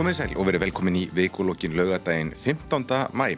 [0.00, 2.86] Komið sæl og verið velkomin í veikulokkin laugadaginn 15.
[3.12, 3.34] mæ.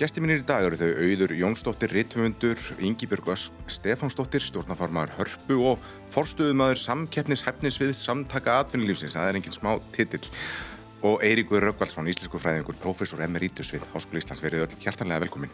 [0.00, 5.84] Gesti mínir í dag eru þau auður Jónsdóttir, Rittvöndur, Ingi Björgvas, Stefansdóttir, stjórnafarmaður Hörpu og
[6.14, 9.18] forstuðumadur samkeppnis hæfnisvið samtaka atvinnulífsins.
[9.18, 10.24] Það er enginn smá titill.
[11.04, 15.52] Og Eiríkur Röggvaldsson, íslensku fræðingur, professor emeritus við Háskóli Íslands, verið öll hjartanlega velkomin.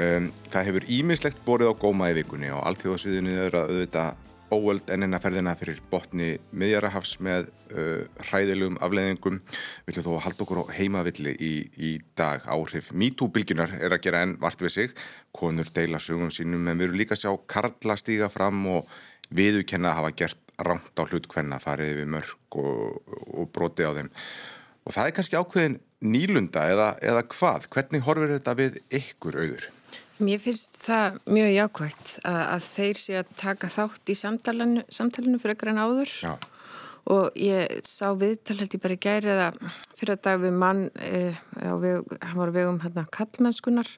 [0.00, 4.21] Um, það hefur ímislegt borið á góma í vikunni og alltíðasviðinu eru að auðvitað
[4.52, 9.40] óöld ennina ferðina fyrir botni miðjarahafs með uh, hræðilegum afleðingum.
[9.86, 12.92] Við ætlum þó að halda okkur á heimavilli í, í dag áhrif.
[12.92, 14.94] MeToo-bylgjunar er að gera enn vart við sig.
[15.34, 18.96] Konur deila sögum sínum en við erum líka að sjá Karla stíga fram og
[19.32, 24.10] viðukenna að hafa gert rámt á hlutkvenna, farið við mörg og, og broti á þeim.
[24.82, 27.68] Og það er kannski ákveðin nýlunda eða, eða hvað?
[27.72, 29.70] Hvernig horfir þetta við ykkur auður?
[30.22, 35.40] Mér finnst það mjög jákvægt að, að þeir sé að taka þátt í samtalenu, samtalenu
[35.42, 36.32] fyrir ekkert en áður Já.
[37.10, 39.48] og ég sá viðtal held ég bara í gæri eða
[39.98, 41.42] fyrir að dag við mann eh,
[41.82, 43.90] veg, hann var vegum hérna kallmennskunar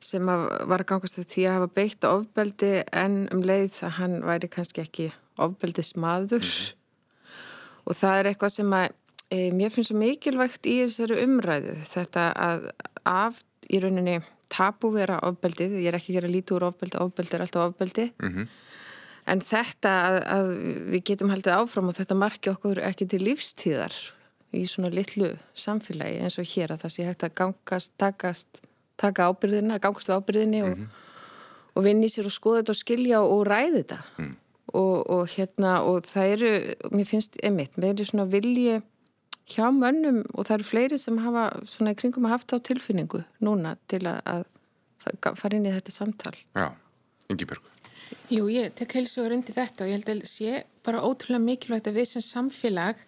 [0.00, 4.18] sem að var gangast við því að hafa beitt ofbeldi en um leið að hann
[4.24, 7.38] væri kannski ekki ofbeldismadur mm -hmm.
[7.84, 8.88] og það er eitthvað sem að
[9.30, 12.70] eh, mér finnst svo mikilvægt í þessari umræðu þetta að
[13.04, 14.20] af í rauninni
[14.50, 18.06] tapu vera ofbeldið, ég er ekki að gera lítið úr ofbeldi, ofbeldi er alltaf ofbeldi
[18.10, 18.48] mm -hmm.
[19.32, 20.48] en þetta að, að
[20.94, 23.94] við getum haldið áfram og þetta marki okkur ekki til lífstíðar
[24.52, 28.48] í svona litlu samfélagi eins og hér að það sé hægt að gangast, takast,
[28.96, 30.88] taka ábyrðina, gangast á ábyrðinni og, mm -hmm.
[31.74, 34.36] og vinni sér og skoða þetta og skilja og ræði þetta mm.
[34.66, 36.52] og, og hérna og það eru,
[36.90, 38.82] mér finnst emitt, með því svona vilji
[39.56, 43.22] hjá mönnum og það eru fleiri sem hafa svona í kringum að haft á tilfinningu
[43.44, 46.36] núna til að, að fara inn í þetta samtal.
[46.56, 46.70] Já,
[47.32, 47.66] Ingi Björg.
[48.30, 52.00] Jú, ég tek heilsugur undir þetta og ég held að sé bara ótrúlega mikilvægt að
[52.00, 53.02] við sem samfélag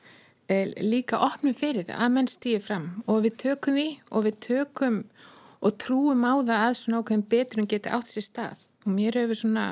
[0.51, 4.39] eh, líka opnum fyrir það að menn stýði fram og við tökum því og við
[4.47, 4.99] tökum
[5.63, 9.19] og trúum á það að svona ákveðin betur en geti átt sér stað og mér
[9.23, 9.67] hefur svona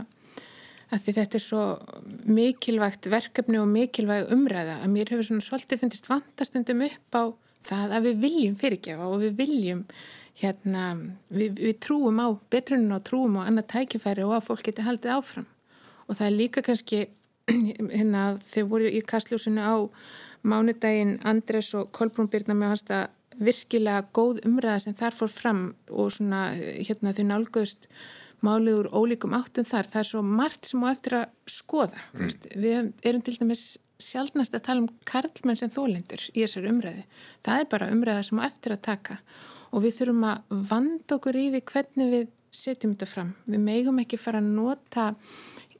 [0.90, 1.64] að því þetta er svo
[2.26, 7.24] mikilvægt verkefni og mikilvæg umræða að mér hefur svona svolítið fundist vantastundum upp á
[7.60, 9.84] það að við viljum fyrirgefa og við viljum
[10.40, 10.84] hérna,
[11.28, 15.16] við, við trúum á betrunum og trúum á annað tækifæri og að fólk geti haldið
[15.18, 15.48] áfram.
[16.08, 17.00] Og það er líka kannski
[17.96, 19.76] hérna þeir voru í kastljósinu á
[20.42, 23.08] mánudaginn Andres og Kolbrún Byrna með hans það
[23.40, 27.88] virkilega góð umræða sem þar fór fram og svona hérna þau nálgöðust
[28.46, 29.88] málið úr ólíkum áttum þar.
[29.90, 32.02] Það er svo margt sem á eftir að skoða.
[32.16, 32.34] Mm.
[32.64, 33.64] Við erum til dæmis
[34.00, 37.06] sjálfnast að tala um karlmenn sem þólendur í þessar umræði.
[37.46, 39.18] Það er bara umræða sem á eftir að taka
[39.70, 43.34] og við þurfum að vanda okkur í því hvernig við setjum þetta fram.
[43.46, 45.10] Við megum ekki fara að nota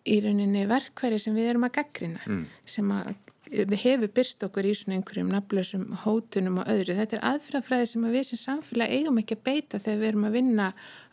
[0.08, 2.44] í rauninni verkværi sem við erum að gaggrina mm.
[2.68, 3.12] sem að
[3.50, 6.94] hefur byrst okkur í svona einhverjum naflösum hótunum og öðru.
[6.98, 10.28] Þetta er aðfyrrafræði sem að við sem samfélag eigum ekki að beita þegar við erum
[10.28, 10.68] að vinna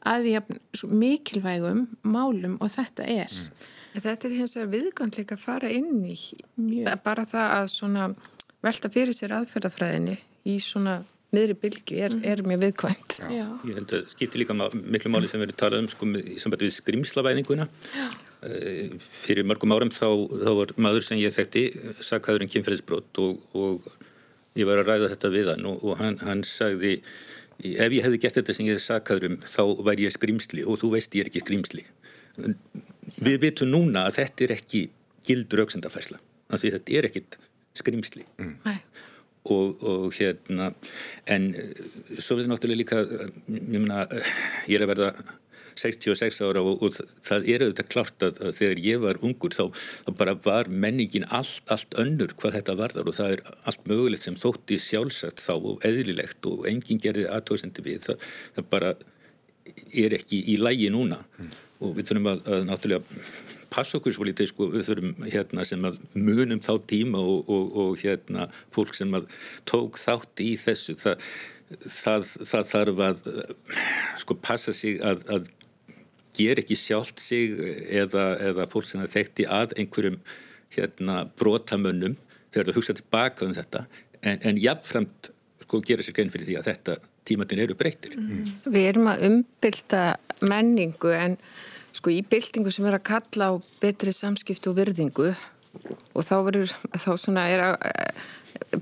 [0.07, 3.33] að því mikilvægum málum og þetta er.
[3.33, 3.67] Mm.
[3.97, 6.17] Þetta er hins vegar viðgandleika að fara inn í
[6.61, 6.91] Mjög.
[7.03, 8.07] bara það að svona
[8.61, 10.17] velta fyrir sér aðfyrrafræðinni
[10.47, 10.99] í svona
[11.33, 12.23] miðri bylgu er, mm.
[12.23, 13.17] er mjög viðkvæmt.
[13.33, 13.47] Já.
[13.67, 16.69] Ég held að skipti líka miklu máli sem við erum talað um sko, í sambandi
[16.69, 17.67] við skrimslavæðinguna.
[17.97, 18.07] Já
[18.41, 21.63] fyrir mörgum árum þá, þá var maður sem ég þekkti
[22.05, 23.87] sakkaðurinn kynferðisbrott og, og
[24.57, 26.99] ég var að ræða þetta við hann og, og hann, hann sagði
[27.57, 31.17] ef ég hefði gert þetta sem ég sakkaðurum þá væri ég skrimsli og þú veist
[31.17, 31.85] ég er ekki skrimsli
[33.25, 34.83] við vitum núna að þetta er ekki
[35.27, 36.21] gildur auksendafærsla
[36.51, 37.39] þannig að þetta er ekkit
[37.77, 38.53] skrimsli mm.
[39.53, 40.69] og, og hérna
[41.33, 41.81] en eh,
[42.13, 44.05] svo þetta náttúrulega líka ég, mena,
[44.69, 45.11] ég er að verða
[45.81, 49.65] 66 ára og, og það er auðvitað klart að, að þegar ég var ungur þá,
[50.07, 54.25] þá bara var menningin allt, allt önnur hvað þetta varðar og það er allt mögulegt
[54.25, 58.09] sem þótti sjálfsagt þá og eðlilegt og enginn gerði aðtóðsendi við.
[58.09, 58.95] Það, það bara
[59.93, 61.21] er ekki í lægi núna.
[61.37, 61.55] Mm.
[61.77, 63.19] og við þurfum að, að náttúrulega
[63.69, 67.77] passa okkur svo litið sko, við þurfum hérna sem að munum þá tíma og, og,
[67.83, 69.27] og hérna fólk sem að
[69.69, 70.95] tók þátt í þessu.
[70.97, 71.27] Það,
[71.83, 73.21] það, það þarf að
[74.23, 75.51] sko passa sig að, að
[76.37, 77.55] ger ekki sjálft sig
[78.01, 80.19] eða, eða fólk sem það þekkti að einhverjum
[80.75, 82.17] hérna, brotamönnum
[82.51, 83.85] þegar það hugsa tilbaka um þetta
[84.21, 85.31] en, en jafnframt
[85.63, 86.97] sko, gera sér grein fyrir því að þetta
[87.27, 88.15] tímatin eru breytir.
[88.19, 88.51] Mm.
[88.71, 90.03] Við erum að umbylta
[90.47, 91.37] menningu en
[91.97, 96.73] sko í byltingu sem er að kalla á betri samskipt og virðingu og þá verður
[96.97, 97.75] þá svona er að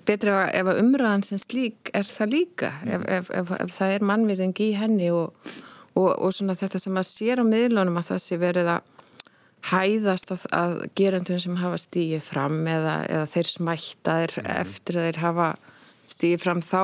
[0.08, 2.92] betri að ef að umræðan sem slík er það líka mm.
[2.96, 5.56] ef, ef, ef, ef það er mannvirðing í henni og
[5.96, 8.92] og, og svona þetta sem að sér á miðlunum að það sé verið að
[9.66, 14.50] hæðast að, að gerandum sem hafa stíið fram eða, eða þeir smættaðir mm.
[14.62, 15.48] eftir að þeir hafa
[16.10, 16.82] stýði fram þá,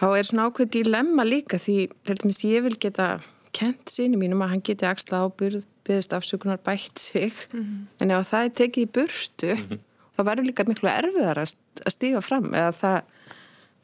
[0.00, 1.76] þá er svona ákveð dilemma líka því
[2.06, 3.12] til dæmis ég vil geta
[3.56, 7.86] kent síni mínum að hann geti axla ábyrð byggðist afsökunar bætt sig mm -hmm.
[8.00, 9.78] en ef það er tekið í burtu mm -hmm.
[10.16, 11.54] þá verður líka miklu erfiðar að
[11.88, 13.02] stíga fram eða það,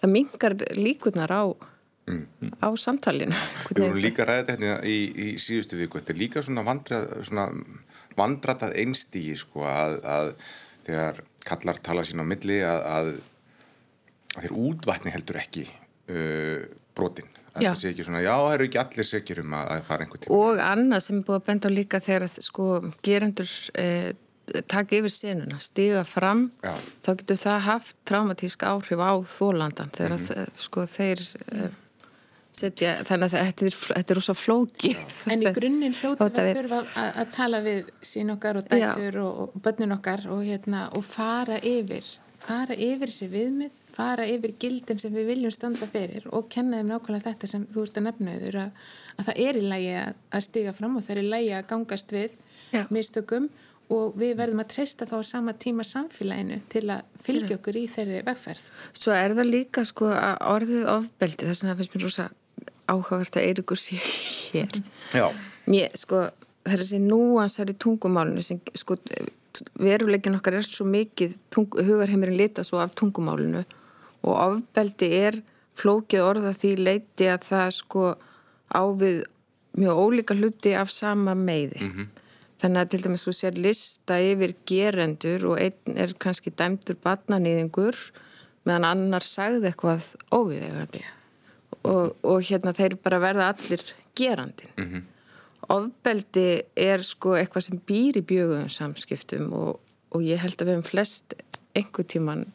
[0.01, 1.43] það mingar líkunar á
[2.07, 3.35] mm á samtalinu
[3.75, 7.01] Við vorum líka ræðið þetta hérna í, í síðustu viku þetta er líka svona, vandra,
[7.27, 7.47] svona
[8.17, 10.31] vandratað einstígi sko að, að
[10.87, 13.11] þegar kallar tala sín á milli að, að,
[14.37, 16.63] að þeir útvætni heldur ekki uh,
[16.97, 19.83] brotin að það sé ekki svona, já, það eru ekki allir sekjur um að, að
[19.89, 20.39] fara einhver tíma.
[20.45, 22.67] Og annað sem er búið að benda á líka þegar sko
[23.07, 24.11] gerendur eh,
[24.69, 26.75] taka yfir senuna, stiga fram já.
[27.07, 30.61] þá getur það haft traumatísk áhrif á þólandan þegar mm -hmm.
[30.67, 31.25] sko þeir
[31.57, 31.81] eh,
[32.57, 34.93] setja, þannig að þetta er, þetta er rosa flóki.
[35.33, 39.59] En í grunninn hljóttum við þurfa að, tala við sín okkar og dættur og, og
[39.65, 42.07] börnun okkar og, hérna, og fara yfir
[42.47, 46.93] fara yfir þessi viðmið fara yfir gildin sem við viljum standa fyrir og kenna þeim
[46.93, 48.83] nákvæmlega þetta sem þú ert að nefna yfir að,
[49.17, 52.15] að það er í lægi að stiga fram og það er í lægi að gangast
[52.15, 52.37] við
[52.75, 52.83] Já.
[52.93, 53.49] mistökum
[53.95, 58.25] og við verðum að treysta þá sama tíma samfélaginu til að fylgja okkur í þeirri
[58.27, 58.65] vegferð.
[58.99, 62.27] Svo er það líka sko að orðið ofbeldi þess að það finnst mér rosa
[62.91, 64.81] áhugavert að Eirikur sé hér.
[65.15, 65.31] Já.
[65.67, 66.29] Mér sko
[66.67, 68.99] það er þessi núansari tungumálinu sem sko
[69.81, 73.63] veruleikin okkar er svo mikið hugarheimurinn lita svo af tungumálinu
[74.27, 75.41] og ofbeldi er
[75.77, 78.05] flókið orða því leiti að það sko
[78.73, 79.25] á við
[79.77, 81.81] mjög ólíka hluti af sama meiði.
[81.81, 82.07] Mm -hmm.
[82.61, 87.97] Þannig að til dæmis þú sér lista yfir gerendur og einn er kannski dæmtur batnanýðingur
[88.65, 90.03] meðan annar sagði eitthvað
[90.33, 91.05] óviðegandi
[91.83, 93.83] og, og hérna þeir bara verða allir
[94.17, 94.73] gerandin.
[94.77, 95.03] Mm -hmm.
[95.69, 99.81] Ofbeldi er sko eitthvað sem býr í bjögum samskiptum og,
[100.11, 101.35] og ég held að við hefum flest
[101.75, 102.47] einhver tíman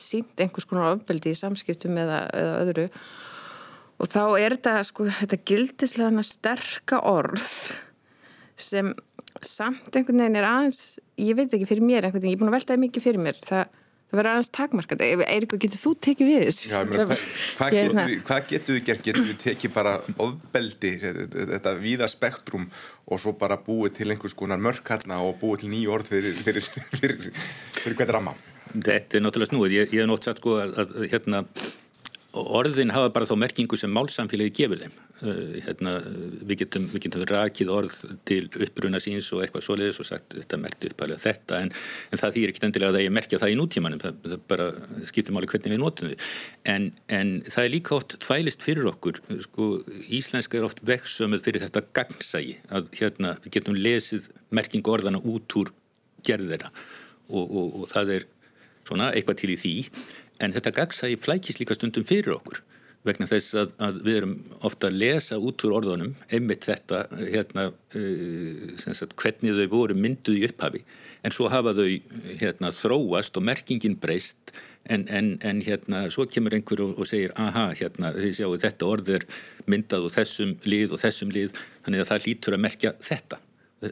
[0.00, 2.86] sínt einhvers konar ofbeldi í samskiptum eða, eða öðru
[4.00, 7.48] og þá er þetta sko þetta gildislega sterka orð
[8.56, 8.92] sem
[9.44, 10.82] samt einhvern veginn er aðeins
[11.20, 13.40] ég veit ekki fyrir mér einhvern veginn, ég er búin að veltaði mikið fyrir mér
[13.44, 13.80] það,
[14.14, 16.70] það verður aðeins takmarkað Eirikur, getur þú tekið við þessu?
[16.70, 17.12] Já, hvað,
[17.58, 18.06] hvað, hérna.
[18.08, 19.04] getur, hvað getur við gert?
[19.08, 19.94] Getur við tekið bara
[20.24, 22.66] ofbeldi þetta víða spektrum
[23.04, 27.30] og svo bara búið til einhvers konar mörkarna og búið til nýjórð fyrir, fyrir, fyrir,
[27.80, 28.36] fyrir hvernig ramma?
[28.74, 29.74] Þetta er náttúrulega snúið.
[29.76, 31.42] Ég hef nátt satt sko að, að hérna,
[32.34, 34.94] orðin hafa bara þá merkingu sem málsamfélagi gefur þeim.
[35.22, 35.92] Uh, hérna,
[36.42, 37.98] við, getum, við getum rakið orð
[38.28, 41.70] til uppbruna síns og eitthvað svoleiðis og sagt þetta merkti upphæðilega þetta en,
[42.10, 44.02] en það þýr ekkert endilega að ég merkja það í nútímanum.
[44.02, 44.68] Það, það bara
[45.12, 46.26] skiptir máli hvernig við notum við.
[46.74, 46.90] En,
[47.20, 49.22] en það er líka oft tvælist fyrir okkur.
[49.46, 49.70] Sko,
[50.18, 55.58] íslenska er oft vexsömuð fyrir þetta gagnsægi að hérna, við getum lesið merkingu orðana út
[55.60, 55.72] úr
[56.24, 56.70] gerðina
[57.30, 58.30] og, og, og það er
[58.84, 59.74] svona eitthvað til í því
[60.44, 62.62] en þetta gagsægi flækist líka stundum fyrir okkur
[63.04, 64.34] vegna þess að, að við erum
[64.64, 70.40] ofta að lesa út úr orðunum einmitt þetta hérna, uh, sagt, hvernig þau voru mynduð
[70.40, 70.80] í upphafi.
[71.24, 71.88] En svo hafa þau
[72.40, 74.54] hérna, þróast og merkingin breyst.
[74.84, 79.14] En, en, en hérna svo kemur einhver og, og segir aha hérna sjáu þetta orð
[79.16, 79.22] er
[79.68, 81.56] myndað og þessum lið og þessum lið.
[81.84, 83.40] Þannig að það lítur að merkja þetta.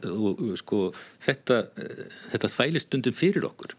[0.09, 0.87] Og sko
[1.21, 1.63] þetta,
[2.33, 3.75] þetta þvælist stundum fyrir okkur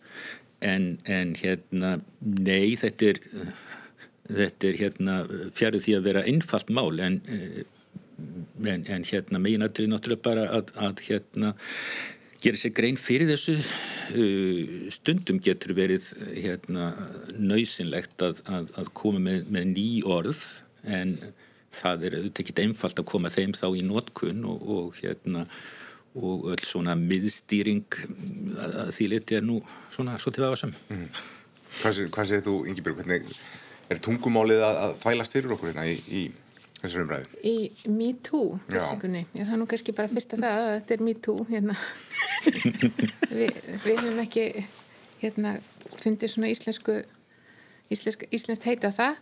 [0.65, 3.23] en, en hérna nei þetta er
[4.29, 5.17] þetta er hérna
[5.57, 6.91] fjarið því að vera einfalt mál.
[7.05, 7.21] En,
[8.65, 11.55] en, en hérna meginatri náttúrulega bara að, að hérna
[12.45, 13.57] gera sér grein fyrir þessu
[14.93, 16.91] stundum getur verið hérna
[17.41, 20.43] nöysinlegt að, að, að koma með, með ný orð.
[20.85, 21.17] En
[21.75, 25.49] það er auðvitað ekki einfalt að koma þeim þá í nótkunn og, og hérna
[26.15, 27.99] og öll svona miðstýring
[28.61, 29.59] að því liti er nú
[29.93, 31.09] svona svolítið aðvarsam mm.
[31.75, 33.31] Hvað, hvað segir þú, Ingebjörg, hvernig
[33.91, 36.23] er tungumálið að, að fælast fyrir okkur hérna í, í
[36.79, 37.41] þessar umræðu?
[37.43, 41.49] Í MeToo, þessingunni það er nú kannski bara fyrst að það að þetta er MeToo
[41.51, 41.77] hérna.
[42.45, 43.51] Vi,
[43.89, 44.47] við hefum ekki
[45.25, 45.57] hérna
[45.99, 47.01] fundið svona íslensku
[47.93, 49.19] íslensk, íslenskt heita það.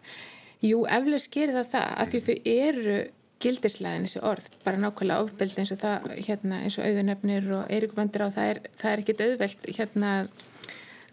[0.62, 2.98] Jú, eflags gerir það það að því þau eru
[3.42, 8.26] gildislegin þessi orð, bara nákvæmlega ofbeldi eins og það, hérna, eins og auðunöfnir og eirikvandir
[8.26, 10.12] á, það er, það er ekkit auðvelt hérna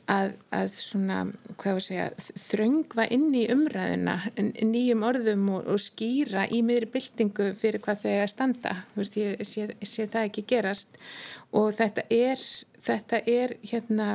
[0.10, 1.20] að, að svona,
[1.60, 2.08] hvað var að segja
[2.46, 8.24] þröngva inn í umræðina nýjum orðum og, og skýra í miðri byltingu fyrir hvað þeir
[8.24, 10.98] að standa, þú veist, ég sé, sé það ekki gerast.
[11.58, 12.42] Og þetta er
[12.84, 14.10] þetta er hérna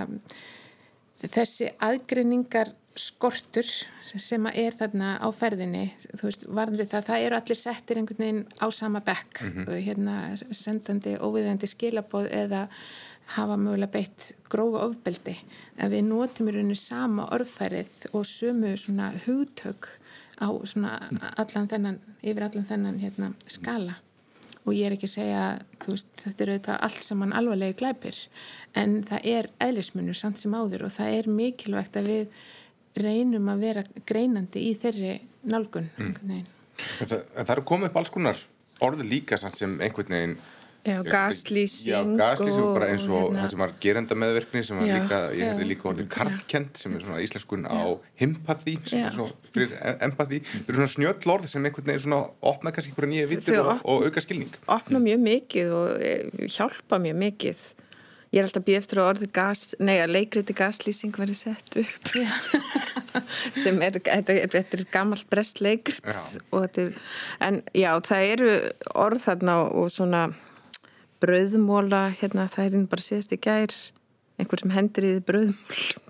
[1.20, 3.66] þessi aðgreiningar skortur
[4.04, 8.44] sem er þarna á ferðinni þú veist, varðandi það, það eru allir settir einhvern veginn
[8.62, 9.40] á sama bekk.
[9.42, 9.80] Mm -hmm.
[9.86, 10.14] hérna,
[10.50, 12.68] sendandi óviðendi skilabóð eða,
[13.32, 15.36] hafa mögulega beitt grófa ofbeldi.
[15.78, 19.88] En við notum í rauninni sama orðfærið og sömu svona hugtök
[20.40, 20.98] á svona
[21.36, 23.94] allan þennan, yfir allan þennan hérna, skala.
[24.64, 25.40] Og ég er ekki að segja
[25.86, 28.16] veist, þetta eru þetta allt saman alvarlegi glæpir.
[28.74, 32.38] En það er eðlismunur samt sem áður og það er mikilvægt að við
[33.00, 35.14] reynum að vera greinandi í þeirri
[35.50, 36.34] nálgun mm.
[36.34, 38.44] en það, en það eru komið upp alls konar
[38.84, 40.36] orði líka sem einhvern veginn
[40.84, 44.88] Já, gaslýsing Já, gaslýsing bara eins og hérna, það sem var gerenda meðverkni sem var
[44.90, 49.06] já, líka, ég hefði líka orðið karlkent sem er svona íslenskun á himpathy sem já.
[49.08, 49.72] er svona fyrir
[50.04, 50.42] empathy.
[50.44, 52.18] Það eru svona snjöll orð sem einhvern veginn svona
[52.52, 54.60] opna kannski einhverja nýja vittir og, og auka skilning.
[54.76, 57.64] Opna mjög mikið og eh, hjálpa mjög mikið
[58.34, 62.08] Ég er alltaf býð eftir að orðið gas, nei að leikriti gaslýsing verið sett upp.
[63.62, 66.02] Sem er, þetta er, þetta er gammalt brest leikrit
[66.82, 66.96] er,
[67.46, 68.56] en já það eru
[69.04, 70.24] orð þarna og svona
[71.22, 73.76] bröðmóla, hérna það er bara síðast í gær
[74.42, 76.03] einhver sem hendur í því bröðmól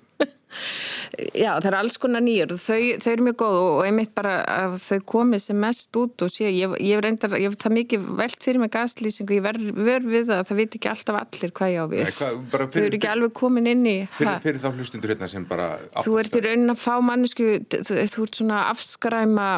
[1.35, 2.55] Já, það er alls konar nýjur.
[2.59, 6.33] Þau, þau eru mjög góð og einmitt bara að þau komið sem mest út og
[6.33, 10.29] sé, ég, ég reyndar, ég það mikið veld fyrir mig gaslýsingu, ég verð ver við
[10.31, 12.05] það það veit ekki alltaf allir hvað ég á við.
[12.05, 12.15] Nei,
[12.55, 15.69] fyrir, þau eru ekki alveg komin inn í Fyrir, fyrir þá hlustundur hérna sem bara
[16.05, 19.49] Þú ert í raunin að fá mannesku þú, ert svona afskræma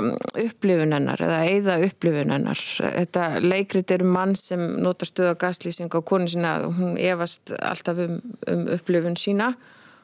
[0.45, 6.59] upplifunennar eða eigða upplifunennar þetta leikrit eru mann sem notar stuða gaslýsingu á konu sína.
[6.77, 8.21] Hún efast alltaf um,
[8.53, 9.55] um upplifun sína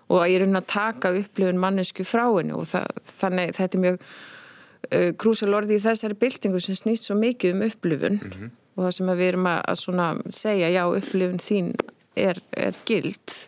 [0.09, 3.85] og ég er um að taka upplifun mannesku frá henni og það, þannig þetta er
[3.87, 8.51] mjög uh, krúsal orði í þessari byltingu sem snýst svo mikið um upplifun mm -hmm.
[8.77, 11.75] og það sem við erum að, að segja já upplifun þín
[12.17, 13.39] er, er gild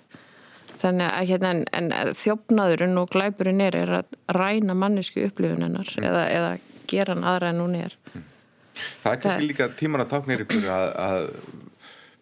[0.85, 6.05] þannig að hérna, en, en þjófnaðurinn og glæpurinn er, er að ræna mannesku upplifunennar mm.
[6.05, 6.55] eða, eða
[6.91, 8.31] gera hann aðra en hún er mm.
[8.75, 11.29] Það er kannski líka tíman að tákna ykkur að, að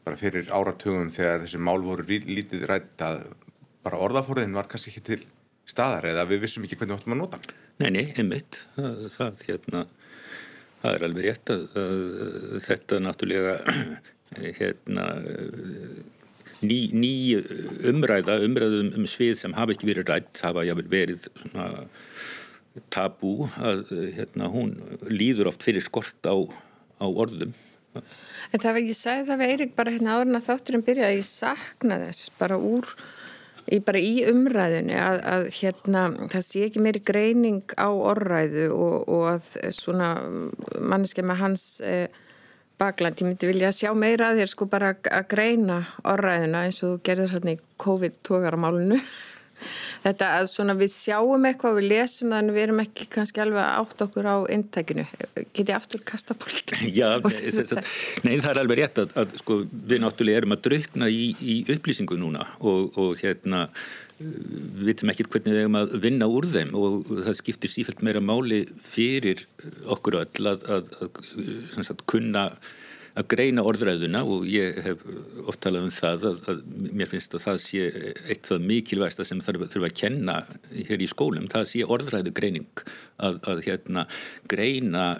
[0.05, 3.23] bara fyrir áratugum þegar þessi mál voru lítið rætt að
[3.83, 5.21] bara orðaforðin var kannski ekki til
[5.69, 7.43] staðar eða við vissum ekki hvernig við áttum að nota
[7.81, 8.61] Nei, nei, einmitt.
[8.77, 9.81] Það, það, hérna,
[10.83, 12.03] það er alveg rétt að, að
[12.67, 13.55] þetta náttúrulega
[14.61, 15.07] hérna
[16.63, 17.13] ný, ný
[17.91, 21.69] umræða umræðum um svið sem hafa ekki verið rætt hafa jáfnvel verið svona
[22.93, 24.77] tabú að hérna, hún
[25.11, 26.37] líður oft fyrir skort á,
[27.03, 27.53] á orðum.
[27.93, 31.19] En það var ekki segið það við Eirik bara hérna árin að þátturinn byrja að
[31.19, 32.89] ég sakna þess bara úr
[33.71, 36.03] í í umræðinu að, að hérna
[36.33, 40.13] það sé ekki meiri greining á orðræðu og, og að svona
[40.81, 42.09] manneski með hans eh,
[42.81, 46.97] bakland, ég myndi vilja sjá meira að þér sko bara að greina orðræðina eins og
[46.97, 48.99] þú gerðir hérna í COVID-tókaramálunu
[50.05, 54.07] þetta að svona við sjáum eitthvað við lesum þannig við erum ekki kannski alveg átt
[54.07, 55.07] okkur á inntækinu.
[55.53, 57.09] Getið aftur kastapult Já,
[58.27, 61.59] nei það er alveg rétt að, að sko, við náttúrulega erum að draukna í, í
[61.75, 63.67] upplýsingu núna og, og hérna
[64.23, 68.23] við veitum ekkert hvernig við erum að vinna úr þeim og það skiptir sífælt meira
[68.23, 69.43] máli fyrir
[69.93, 70.93] okkur öll að, að,
[71.83, 72.47] að kunna
[73.19, 75.03] að greina orðræðuna og ég hef
[75.45, 76.61] oft talað um það að, að
[76.97, 77.89] mér finnst að það sé
[78.33, 80.37] eitt það mikilvægsta sem þarf, þarf að kenna
[80.89, 82.85] hér í skólum, það sé orðræðu greining
[83.19, 84.07] að, að hérna
[84.51, 85.11] greina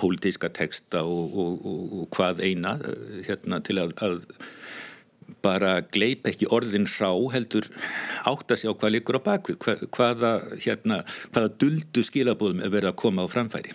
[0.00, 2.74] pólitíska texta og, og, og, og hvað eina
[3.28, 4.26] hérna til að, að
[5.44, 7.68] bara gleip ekki orðin frá heldur
[8.30, 10.30] átt að sjá hvað likur á bakvið hvað, hvaða,
[10.64, 11.00] hérna,
[11.34, 13.74] hvaða duldu skilabóðum er verið að koma á framfæri.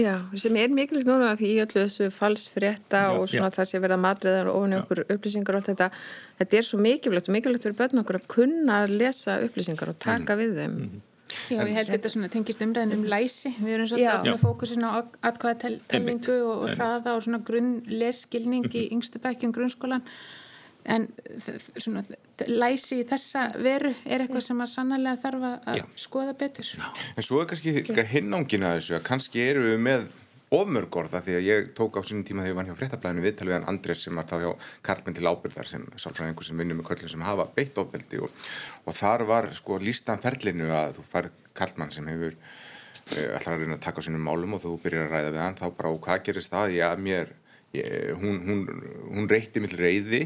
[0.00, 3.56] Já, sem er mikilvægt núna því í öllu þessu falsfrétta og svona já.
[3.58, 5.92] það sé verið að matriðar og ofin okkur upplýsingar og allt þetta
[6.40, 10.02] þetta er svo mikilvægt og mikilvægt fyrir börn okkur að kunna að lesa upplýsingar og
[10.02, 10.42] taka mm.
[10.42, 10.74] við þeim.
[10.74, 11.06] Mm -hmm.
[11.50, 13.52] Já, ég held þetta svona tengist umræðin um læsi.
[13.58, 14.90] Við erum svolítið með fókusin á
[15.30, 18.98] atkvæðatellingu og, og hraða og svona grunn leskilning í mhm.
[18.98, 20.04] yngstu bekkjum grunnskólan
[20.84, 21.06] en
[21.76, 22.04] svona,
[22.48, 25.84] læsi í þessa veru er eitthvað sem að sannlega þarf að Já.
[26.06, 26.88] skoða betur Já.
[27.16, 30.08] En svo er kannski hinnangin að þessu að kannski eru við með
[30.50, 34.00] ofmörgorða því að ég tók á sínum tíma þegar ég var hjá fréttablaðinu viðtalvegan Andrés
[34.02, 34.50] sem var þá hjá
[34.88, 38.34] Karlmenn til ábyrðar sem sálfræðingur sem vinnur með körlum sem hafa beitt ofbeldi og,
[38.82, 43.62] og þar var sko lístan ferlinu að þú fær Karlmann sem hefur uh, alltaf að
[43.62, 45.92] reyna að taka á sínum málum og þú byrjar að ræða við hann þá bara
[45.94, 46.74] og hvað gerist það?
[46.80, 47.30] Já, mér,
[47.76, 48.64] ég, hún, hún,
[49.06, 50.24] hún reytti mill reyði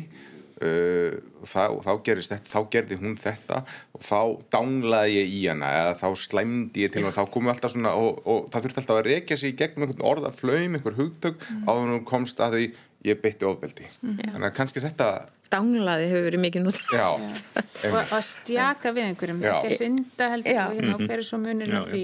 [0.64, 3.59] Uh, þá, þá gerist þetta, þá gerði hún þetta
[3.92, 4.21] og þá
[4.54, 7.92] dánlaði ég í hana eða þá slæmdi ég til hún þá komum við alltaf svona
[8.00, 11.66] og, og það þurfti alltaf að rekja sig í gegnum einhvern orðaflöym, einhver hugtök mm.
[11.68, 12.71] á því hún komst að því
[13.04, 13.90] ég beitti ofbeldi.
[14.00, 14.21] Mm.
[14.23, 15.09] þannig að kannski þetta
[15.54, 16.78] Dánlaði hefur verið mikið nút
[17.85, 21.75] og að stjaka við einhverjum ekki hrinda heldur og hérna og hver er svo munin
[21.78, 22.02] af því?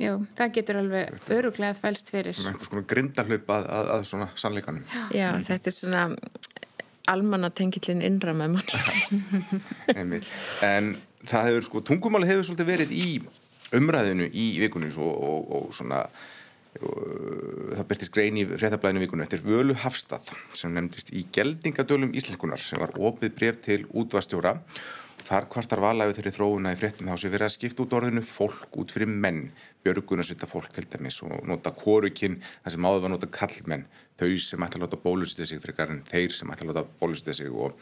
[0.00, 2.40] já, það getur alveg öruglega fælst fyrir.
[2.40, 4.86] Einhvers konar grindahlaup að, að, að svona sannleikanum.
[5.14, 6.06] Já, þetta er svona
[7.10, 10.22] almanna tengillin innra með manni.
[10.72, 10.94] en
[11.26, 13.08] það hefur sko, tungumáli hefur svolítið verið í
[13.78, 16.04] umræðinu í vikunni og, og, og svona
[16.78, 16.94] og,
[17.74, 22.80] það byrtist grein í fréttablaðinu vikunni eftir Völu Hafstad sem nefndist í geldingadölum íslenskunar sem
[22.80, 24.56] var opið bref til útvastjóra
[25.28, 28.78] Þar kvartar valæfi þeirri þróuna í fréttum þá sem verið að skipta út orðinu fólk
[28.80, 29.42] út fyrir menn,
[29.88, 33.84] björgunarsvita fólk til dæmis og nota korukinn þar sem áður var nota kallmenn,
[34.20, 37.38] þau sem ætla að láta bólustið sig frekar en þeir sem ætla að láta bólustið
[37.40, 37.52] sig.
[37.52, 37.76] Og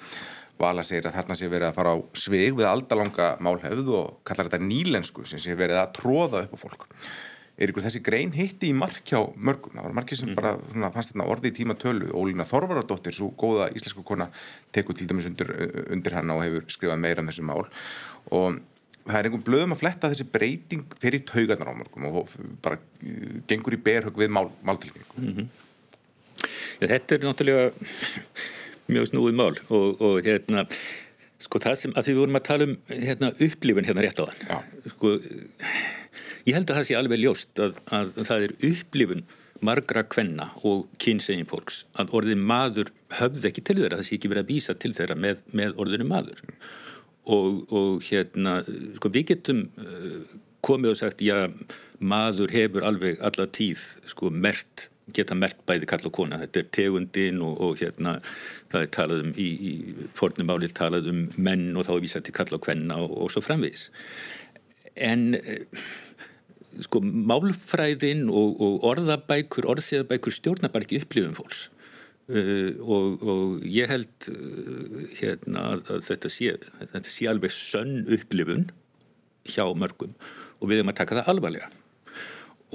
[0.60, 4.50] vala segir að þarna sé verið að fara á svig við aldalanga málhefð og kallar
[4.50, 6.86] þetta nýlensku sem sé verið að tróða upp á fólk.
[7.56, 10.36] Er ykkur þessi grein hitti í mark hjá mörgum, það var margir sem mm.
[10.36, 14.26] bara svona, fannst þetta orði í tíma tölu, Ólína Þorvaradóttir svo góða íslensku kona
[14.76, 15.54] tekur til dæmis undir,
[15.88, 17.64] undir hann og hefur skrifað meira um þessu mál.
[18.36, 18.58] Og
[19.06, 22.34] það er einhvern blöðum að fletta þessi breyting fyrir taugarnar á mörgum og
[22.64, 25.48] bara uh, gengur í berhug við mál, máltilkningu mm -hmm.
[26.76, 27.70] Þetta er náttúrulega
[28.92, 30.66] mjög snúið mál og, og hérna
[31.38, 34.25] sko það sem að því við vorum að tala um hérna, upplifin hérna rétt á
[34.26, 35.16] hann sko
[36.46, 39.25] Ég held að það sé alveg ljóst að, að það er upplifun
[39.66, 44.30] margra kvenna og kynsegin fólks að orðin maður höfð ekki til þeirra, það sé ekki
[44.30, 46.42] verið að vísa til þeirra með, með orðinu maður
[47.33, 48.59] og, og hérna,
[48.99, 51.47] sko við getum uh, komið og sagt, já,
[51.99, 56.73] maður hefur alveg alla tíð sko mert, geta mert bæði kall og kona, þetta er
[56.75, 58.16] tegundin og, og hérna,
[58.73, 62.37] það er talað um í, í fornumáli talað um menn og þá er vísað til
[62.37, 63.88] kall og kvenna og, og svo framvís
[64.97, 65.86] en uh,
[66.84, 71.67] sko málfræðin og, og orðabækur, orðsíðabækur stjórnar bara ekki upplifum fólks
[72.32, 78.69] uh, og, og ég held uh, hérna að þetta sé, þetta sé alveg sönn upplifun
[79.47, 80.15] hjá mörgum
[80.60, 81.73] og við erum að taka það alvarlega.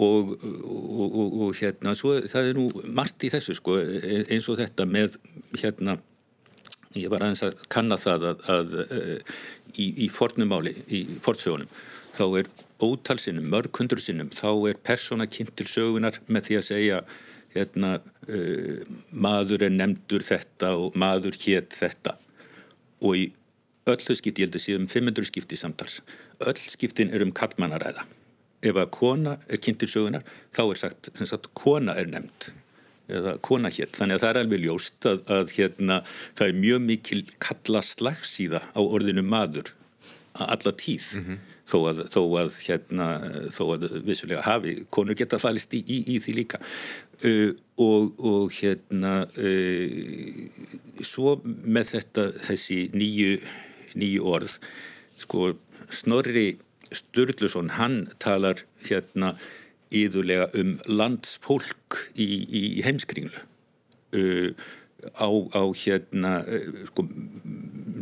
[0.02, 5.18] Og, og hérna svo, það er nú margt í þessu sko eins og þetta með
[5.60, 5.98] hérna
[6.96, 9.42] ég var aðeins að kanna það að, að, uh,
[9.76, 11.68] í, í fornumáli, í fortsögunum
[12.12, 12.50] þá er
[12.84, 17.00] ótalsinnum, mörg hundur sinnum, þá er persóna kynnt til sögunar með því að segja
[17.56, 17.94] hérna,
[18.30, 18.80] uh,
[19.12, 22.16] maður er nefndur þetta og maður hétt þetta.
[23.02, 23.28] Og í
[23.90, 26.02] öllu skipti, ég held að séum 500 skipti samtals,
[26.46, 28.06] öll skiptin er um kallmannaræða.
[28.62, 32.52] Ef að kona er kynnt til sögunar, þá er sagt, sagt kona er nefnd
[33.12, 35.98] eða kona hétt, þannig að það er alveg ljóst að, að hérna,
[36.38, 39.74] það er mjög mikil kalla slagsíða á orðinu maður.
[39.74, 39.81] að
[40.40, 41.08] alla tíð.
[41.18, 43.08] Mm -hmm þó að, þó að, hérna,
[43.54, 46.62] þó að vissulega hafi, konur geta falist í, í, í því líka.
[47.22, 50.66] Uh, og, og hérna uh,
[51.06, 53.38] svo með þetta þessi nýju,
[54.02, 54.58] nýju orð
[55.22, 55.52] sko
[55.92, 56.56] Snorri
[56.92, 59.36] Sturluson hann talar hérna
[59.94, 63.46] íðulega um landsfólk í, í heimskringlu.
[64.18, 64.52] Uh,
[65.22, 67.06] á, á hérna uh, sko,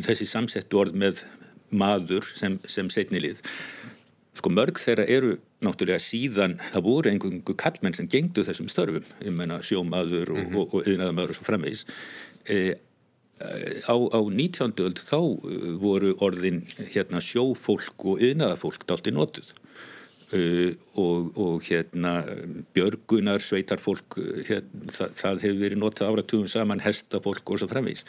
[0.08, 1.26] þessi samsettu orð með
[1.72, 3.44] maður sem, sem setnilið
[4.40, 9.36] sko mörg þeirra eru náttúrulega síðan það voru einhverju kallmenn sem gengdu þessum störfum, ég
[9.36, 10.60] menna sjómaður og, mm -hmm.
[10.62, 11.86] og, og yðnaðamaður og svo framvegis
[12.48, 12.60] e,
[13.90, 14.76] á, á 19.
[14.86, 16.62] öld þá e, voru orðin
[16.94, 19.52] hérna sjófólk og yðnaðafólk dalt í notuð
[20.32, 20.42] e,
[20.96, 22.24] og, og hérna
[22.76, 28.08] björgunar, sveitarfólk hérna, það, það hefur verið notað áratugum saman hestafólk og svo framvegis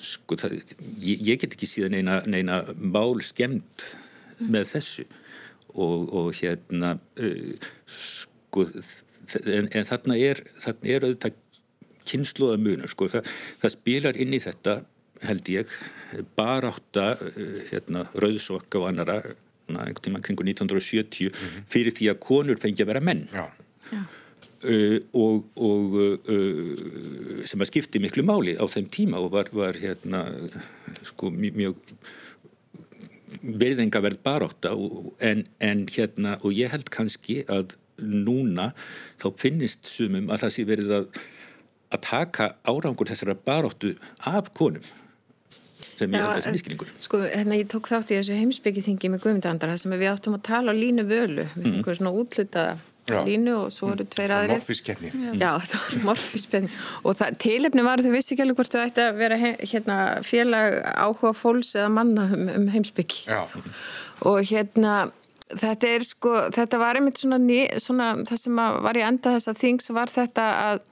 [0.00, 0.56] sko, það,
[1.02, 3.86] ég, ég get ekki síðan neina, neina mál skemmt
[4.50, 5.06] með þessu
[5.74, 8.66] og, og hérna uh, sko
[9.46, 11.38] en, en þarna er þarna er auðvitað
[12.10, 13.28] kynsluða munur sko það,
[13.62, 14.80] það spilar inn í þetta
[15.28, 15.76] held ég
[16.38, 19.20] barátta uh, hérna rauðsokka og annara
[19.70, 21.66] einhvern tíma kringu 1970 mm -hmm.
[21.70, 23.46] fyrir því að konur fengi að vera menn Já.
[23.92, 24.02] Já.
[24.60, 25.94] Uh, og, og
[26.28, 26.80] uh,
[27.48, 30.26] sem að skipti miklu máli á þeim tíma og var, var hérna
[31.00, 31.78] sko mjög
[33.40, 34.74] verðingaverð baróta
[35.24, 38.74] en, en hérna og ég held kannski að núna
[39.20, 41.08] þá finnist sumum að það sé verið að
[41.90, 43.94] að taka árangur þessara baróttu
[44.28, 44.84] af konum
[46.00, 46.92] sem ég held að það er misklingur.
[47.02, 50.72] Sko, hérna ég tók þátt í þessu heimsbyggjiþingi með Guðmundandar sem við áttum að tala
[50.72, 51.98] á línu völu við fengum mm.
[51.98, 53.20] svona útlutaða Já.
[53.26, 54.60] línu og svo eru tveir aðrir.
[54.60, 55.10] Morfískeppni.
[55.40, 56.70] Já, það var morfískeppni
[57.02, 59.96] og það, tilefni var að þau vissi ekki alveg hvort þau ætti að vera hérna,
[60.26, 63.24] félag áhuga fólks eða manna um, um heimsbyggi.
[63.30, 63.40] Já.
[64.30, 64.96] Og hérna
[65.50, 69.50] þetta er sko, þetta var einmitt svona, ný, svona það sem var í enda þess
[69.50, 70.84] að þings var þetta að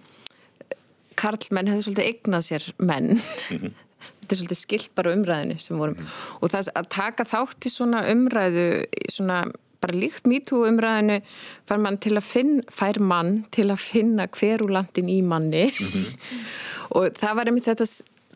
[1.18, 3.76] karlmenn hefði svolítið eignað sér menn mm -hmm
[4.28, 6.12] þetta er svolítið skilt bara umræðinu sem vorum mm.
[6.42, 8.66] og það að taka þátt í svona umræðu
[9.12, 9.40] svona
[9.88, 11.20] bara líkt mýtu umræðinu
[11.68, 16.18] fær mann til að finna, fær mann til að finna hverulandin í manni mm -hmm.
[16.96, 17.86] og það var einmitt þetta,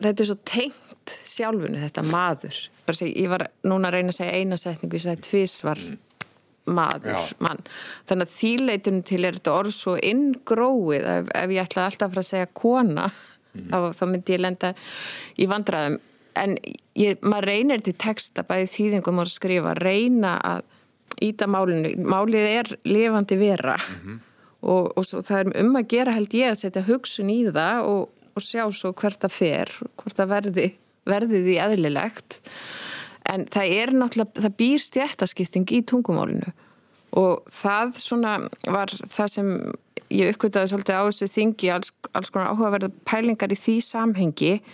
[0.01, 2.55] þetta er svo tengt sjálfunni, þetta maður.
[2.91, 5.97] Seg, ég var núna að reyna að segja eina setningu, ég sagði tvís var mm.
[6.65, 7.35] maður, Já.
[7.39, 7.59] mann.
[8.07, 12.29] Þannig að þýleitunum til er þetta orð svo inngróið ef, ef ég ætlaði alltaf að
[12.29, 13.69] segja kona, mm -hmm.
[13.69, 14.73] þá, þá myndi ég lenda
[15.37, 15.99] í vandraðum
[16.39, 16.57] en
[16.97, 20.63] ég, maður reynir til texta bæði þýðingum að skrifa, reyna að
[21.21, 23.77] íta málinu, málið er lifandi vera.
[23.77, 24.19] Mm -hmm.
[24.61, 27.83] og, og svo, það er um að gera held ég að setja hugsun í það
[27.85, 30.67] og, og sjá svo hvert það fer, hvert það verði
[31.09, 32.39] verði því eðlilegt.
[33.31, 36.51] En það er náttúrulega, það býr stjættaskipting í tungumálinu.
[37.19, 39.51] Og það svona var það sem
[40.13, 44.53] ég uppgötaði svolítið á þessu þingi alls, alls konar áhugaverða pælingar í því samhengi.
[44.57, 44.67] Og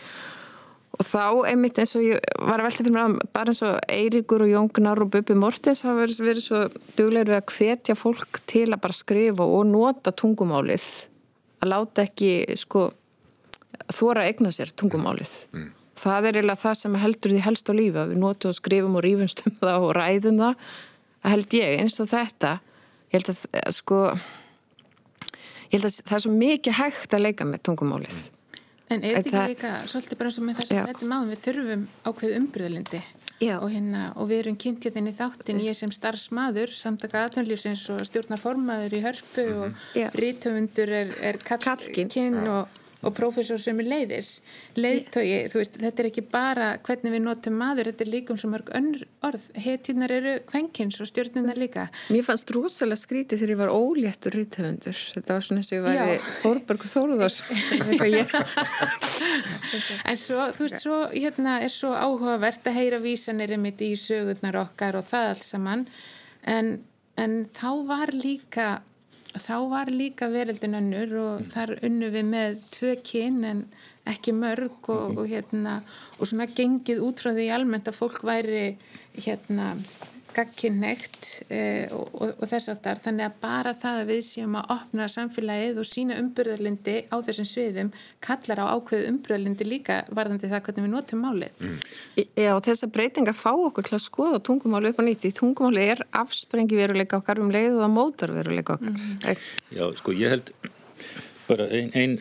[0.99, 4.43] þá einmitt eins og ég var að velta fyrir mér að bara eins og Eiríkur
[4.43, 6.61] og Jóngnar og Bubi Mortens hafa verið, verið svo
[6.97, 10.87] duglegur við að hvetja fólk til að bara skrifa og nota tungumálið.
[11.63, 12.89] Að láta ekki sko
[13.95, 15.31] þóra að egna sér tungumálið.
[15.55, 15.69] Mm.
[15.99, 18.05] Það er eiginlega það sem heldur því helst á lífa.
[18.09, 20.43] Við notum og skrifum og rífumst um það og ræðum.
[20.43, 22.57] Það held ég eins og þetta.
[23.09, 24.01] Ég held að sko,
[25.69, 28.19] ég held að það er svo mikið hægt að leika með tungumálið.
[28.89, 31.41] En er þetta ekki líka svolítið bara eins og með þess að þetta máðum við
[31.43, 33.01] þurfum ákveð umbröðlindi
[33.55, 38.01] og, hérna, og við erum kynnt hérna í þáttin ég sem starfsmaður, samtaka aðtöndlífsins og
[38.09, 40.05] stjórnarformaður í hörpu mm -hmm.
[40.09, 44.29] og rítöfundur er, er kallkinn og og prófessor sem er leiðis
[44.75, 48.39] leiðtogi, þú veist, þetta er ekki bara hvernig við notum maður, þetta er líka um
[48.41, 51.87] svo mörg önnur orð, hetjunar eru kvenkins og stjórnunar líka.
[52.11, 55.85] Mér fannst rosalega skrítið þegar ég var óléttur rítöfundur, þetta var svona eins og ég
[55.87, 57.39] var í Þorberg Þóruðars
[60.09, 64.59] en svo, þú veist, svo hérna er svo áhugavert að heyra vísanir einmitt í sögurnar
[64.65, 65.85] okkar og það allt saman.
[66.47, 66.79] En,
[67.19, 68.69] en þá var líka
[69.37, 71.49] þá var líka veröldin önnur og mm.
[71.53, 73.63] þar unnu við með tvö kyn en
[74.09, 75.79] ekki mörg og, og hérna
[76.17, 78.63] og svona gengið út frá því almennt að fólk væri
[79.19, 79.75] hérna
[80.35, 84.73] gagkinnegt eh, og, og, og þess aftar þannig að bara það að við séum að
[84.75, 87.91] opna samfélagið og sína umbyrðarlindi á þessum sviðum
[88.25, 91.79] kallar á ákveðu umbyrðarlindi líka varðandi það hvernig við notum málið mm.
[92.39, 96.79] Já, þessar breytingar fá okkur til að skoða tungumáli upp á nýtti tungumáli er afsprengi
[96.79, 99.43] veruleika okkar um leið og það mótar veruleika okkar mm.
[99.75, 100.53] Já, sko, ég held
[101.49, 102.17] bara einn ein,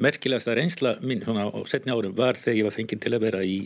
[0.00, 3.42] merkilegasta reynsla mín svona á setni árum var þegar ég var fenginn til að vera
[3.44, 3.58] í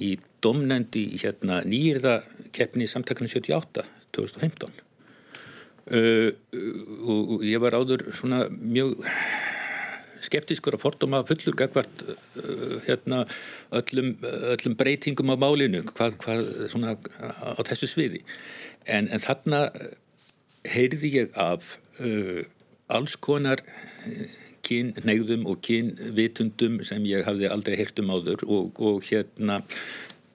[0.00, 2.20] í domnendi hérna nýjirða
[2.54, 3.84] keppni samtakana 78
[4.16, 4.70] 2015
[5.92, 6.30] uh,
[7.08, 8.96] og ég var áður svona mjög
[10.22, 13.24] skeptískur að fordóma fullur gagvart uh, hérna
[13.74, 14.14] öllum,
[14.54, 18.22] öllum breytingum á málinu hvað, hvað svona á þessu sviði.
[18.86, 19.66] En, en þarna
[20.70, 22.42] heyrði ég af uh,
[22.92, 23.62] alls konar
[24.66, 29.60] kynnegðum og kynnvitundum sem ég hafði aldrei heyrt um áður og, og hérna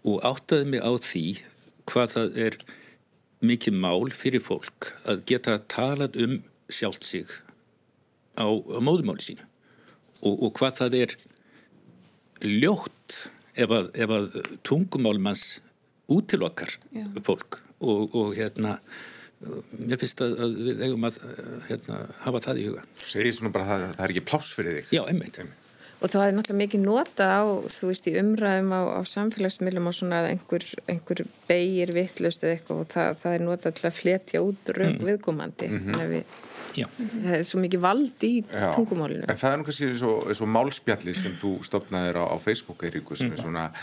[0.08, 1.26] og áttaði mig á því
[1.88, 2.60] hvað það er
[3.48, 6.40] mikið mál fyrir fólk að geta talað um
[6.74, 7.28] sjálft sig
[8.36, 9.48] á, á móðumáli sína
[10.24, 11.16] og, og hvað það er
[12.44, 13.20] ljótt
[13.58, 14.36] ef að, ef að
[14.68, 15.46] tungumálmanns
[16.12, 16.78] útilokkar
[17.26, 18.78] fólk og, og hérna
[19.38, 21.22] mér finnst að, að við eigum að
[21.68, 24.98] hérna, hafa það í huga Segir svona bara að það, er ekki pláss fyrir þig
[24.98, 25.42] Já, einmitt
[25.98, 29.96] Og það er náttúrulega mikið nota á, þú veist, í umræðum á, á samfélagsmiðlum og
[29.98, 33.96] svona að einhver, einhver beigir vittlust eða eitthvað og það, það er nota til að
[33.98, 35.00] fletja út mm.
[35.08, 36.12] viðkomandi mm -hmm.
[36.12, 36.36] við,
[36.76, 38.68] það er svo mikið vald í Já.
[38.76, 42.86] tungumálinu En það er nú kannski svo, svo málspjalli sem þú stopnaðir á, á Facebook,
[42.86, 43.38] Eiríkus, mm.
[43.42, 43.82] svona eh,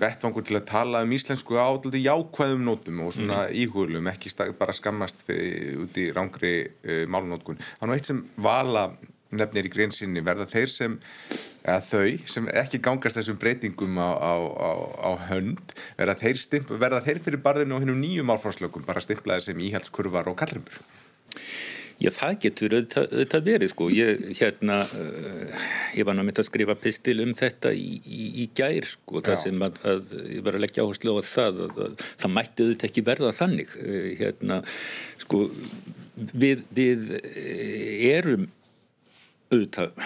[0.00, 3.56] vettvangur til að tala um íslensku á jákvæðum nótum og svona mm.
[3.62, 7.60] íhugulum, ekki bara skammast fyrir, út í rángri eh, málunótkun.
[7.80, 8.90] Er nú eitt sem vala
[9.34, 10.98] nefnir í greinsinni verða þeir sem
[11.66, 14.70] eða þau sem ekki gangast þessum breytingum á, á, á,
[15.02, 19.48] á hönd verða þeir, stimp, verða þeir fyrir barðinu og hennum nýjum álfárslökum bara stimplaði
[19.48, 20.78] sem íhaldskurvar og kallrimbur
[21.96, 23.86] Já, það getur auðvitað verið sko.
[23.94, 25.62] Ég, hérna, uh,
[25.96, 29.64] ég var náttúrulega að skrifa pistil um þetta í, í, í gær sko, það sem
[29.64, 33.06] að, að ég var að leggja áherslu á það að, að það mætti auðvitað ekki
[33.06, 33.72] verða þannig.
[33.80, 34.60] Uh, hérna,
[35.24, 35.42] sko,
[36.36, 38.46] við, við eh, erum
[39.54, 39.96] auðvitað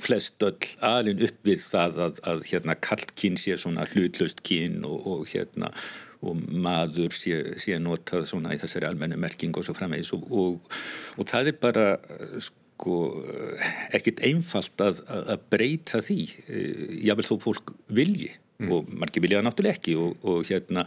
[0.00, 5.04] flest öll alin upp við það að, að hérna, kallkinn sé svona hlutlaust kinn og,
[5.06, 5.70] og hérna
[6.20, 10.74] og maður sé, sé notað svona í þessari almennu merking og svo framvegis og, og,
[11.16, 11.86] og það er bara
[12.44, 12.98] sko
[13.96, 16.20] ekkit einfalt að, að breyta því
[17.08, 18.30] jável þó fólk vilji
[18.60, 18.70] mm.
[18.72, 20.86] og margir vilja það náttúrulega ekki og, og hérna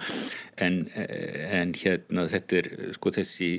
[0.61, 3.51] en, en hérna þetta er sko þessi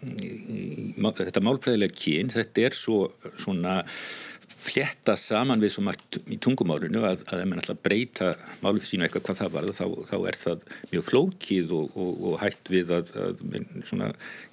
[0.00, 3.04] þetta málfræðilega kyn þetta er svo
[3.36, 3.80] svona
[4.60, 9.24] fletta saman við svo margt í tungumárinu að ef mann að breyta málum sínu eitthvað
[9.28, 13.12] hvað það var þá, þá er það mjög flókið og, og, og hægt við að,
[13.24, 13.44] að
[13.88, 14.10] svona,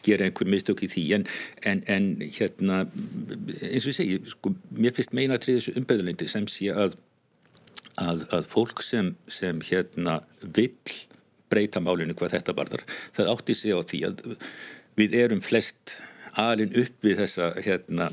[0.08, 1.06] gera einhver mistök í því.
[1.18, 1.28] En,
[1.72, 6.48] en, en hérna eins og ég segi, sko, mér finnst meina að þessu umbyrðulendi sem
[6.52, 6.98] sé að,
[8.00, 10.74] að, að fólk sem, sem hérna vill
[11.52, 12.84] breyta málinu hvað þetta varðar,
[13.16, 14.24] það átti sig á því að
[14.98, 16.00] við erum flest
[16.38, 18.12] alin upp við þessa hérna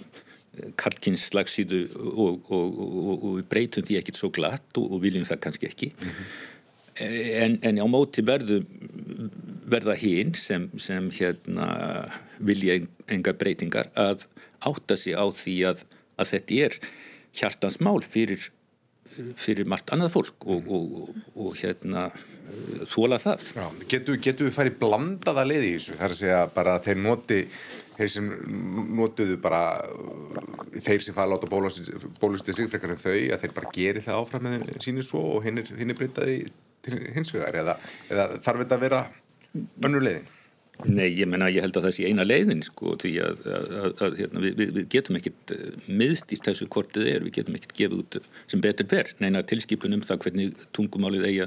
[0.81, 5.71] Karkins slagsíðu og, og, og, og breytum því ekkit svo glatt og viljum það kannski
[5.71, 6.29] ekki mm -hmm.
[7.45, 8.63] en, en á móti verðu
[9.65, 14.27] verða hinn sem, sem hérna vilja enga breytingar að
[14.61, 15.85] átta sig á því að,
[16.17, 16.79] að þetta er
[17.35, 18.51] hjartansmál fyrir
[19.39, 22.09] fyrir margt annað fólk og, og, og hérna
[22.91, 23.47] þóla það.
[23.55, 25.97] Já, getur, getur við farið blandaða leið í þessu?
[25.99, 27.41] Það er að segja bara að þeir noti
[27.95, 28.31] þeir sem
[28.99, 29.63] notuðu bara
[30.75, 31.51] þeir sem fara að láta
[32.21, 35.47] bólustið sig frekar en þau að þeir bara geri það áfram með síni svo og
[35.47, 36.39] hinn er, breytaði
[37.15, 37.77] hins vegar eða,
[38.11, 39.05] eða þarf þetta að vera
[39.87, 40.34] önnur leiðin?
[40.83, 44.17] Nei, ég menna ég held að það sé eina leiðin sko því að, að, að
[44.19, 48.19] hérna, við, við getum ekkit eh, miðstýrt þessu kortið er, við getum ekkit gefið út
[48.51, 51.47] sem betur ver, neina tilskipunum það hvernig tungumálið eigi,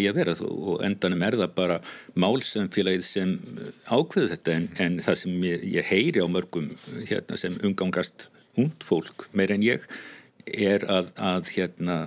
[0.00, 0.34] að vera.
[0.50, 1.78] Og endanum er það bara
[2.18, 3.36] málsamfélagið sem
[3.86, 4.58] ákveðu þetta.
[4.58, 6.68] En, en það sem ég, ég heyri á mörgum
[7.06, 9.86] hérna, sem umgangast hund fólk meir en ég
[10.46, 12.00] er að, að hérna,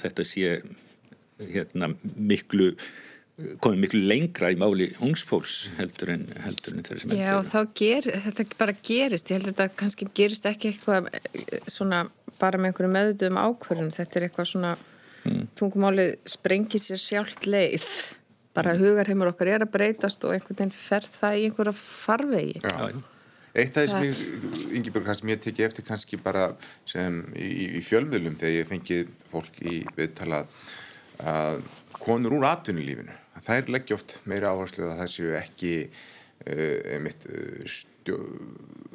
[0.00, 0.56] þetta sé
[1.52, 2.72] hérna, miklu
[3.62, 7.58] komið miklu lengra í máli ungsfólks heldur en, heldur en þeirri sem Já, og þá
[7.80, 9.30] ger, þetta bara gerist.
[9.30, 12.04] Ég held að þetta kannski gerist ekki eitthvað eh, svona
[12.40, 15.44] bara með einhverju meðutum ákverðum, þetta er eitthvað svona mm.
[15.58, 17.88] tungumáli sprengir sér sjálft leið.
[18.56, 18.82] Bara mm.
[18.82, 22.62] hugarheimur okkar er að breytast og einhvern veginn fer það í einhverja farvegi.
[22.64, 22.90] Já,
[23.54, 26.50] eitt af því sem ég Ingeborg, kannski mér tekið eftir kannski bara
[26.88, 30.44] sem í, í fjölmiðlum þegar ég fengið fólk í viðtala
[31.20, 31.60] að
[32.00, 37.78] konur úr atvinnulífinu þær leggja oft meira áherslu að það séu ekki uh, einmitt uh,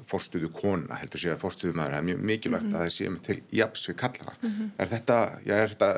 [0.06, 2.78] fórstuðu kona heldur sé að fórstuðu maður það er mjög mikilvægt mm -hmm.
[2.78, 4.70] að það séu til japs við kallana mm -hmm.
[4.78, 5.90] er þetta, já, er þetta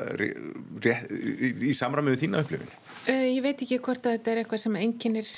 [0.86, 2.70] rétt, í, í samræmiðu þína upplifin?
[3.08, 5.28] Uh, ég veit ekki hvort að þetta er eitthvað sem enginnir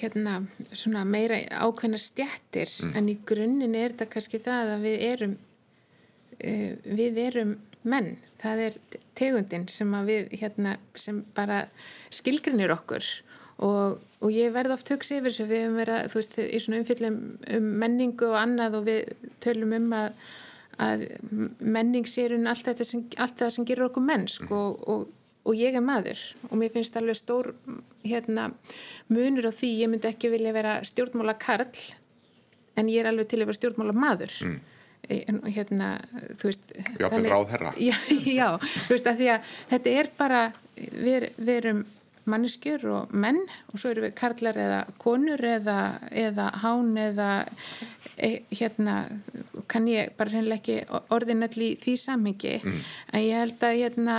[0.00, 2.96] hérna, meira ákveðna stjættir mm.
[2.96, 5.38] en í grunninn er þetta kannski það að við erum
[6.36, 7.56] við erum
[7.88, 8.78] menn, það er
[9.16, 11.66] tegundin sem við hérna, sem bara
[12.14, 13.06] skilgrinir okkur.
[13.64, 16.80] Og, og ég verði oft hugsa yfir þessu við hefum verið þú veist í svona
[16.82, 17.20] umfyllum
[17.56, 20.26] um menningu og annað og við tölum um að,
[20.84, 21.06] að
[21.64, 25.06] menning sérun allt þetta sem, allt það sem gerur okkur mennsk og, og,
[25.48, 26.20] og ég er maður.
[26.50, 27.54] Og mér finnst alveg stór
[28.04, 28.50] hérna,
[29.08, 31.70] munur á því ég myndi ekki vilja vera stjórnmála karl
[32.76, 34.64] en ég er alveg til að vera stjórnmála maður mm
[35.08, 35.90] hérna
[36.36, 37.94] þú veist Jáfnveg ráð herra já,
[38.38, 40.40] já, þú veist að því að þetta er bara
[40.76, 41.84] við, við erum
[42.26, 43.38] manneskjur og menn
[43.70, 45.76] og svo eru við karlar eða konur eða,
[46.10, 47.28] eða hán eða
[48.16, 49.04] e, hérna
[49.70, 52.82] kann ég bara reynilega ekki orðinalli því samhengi mm.
[53.12, 54.18] en ég held að hérna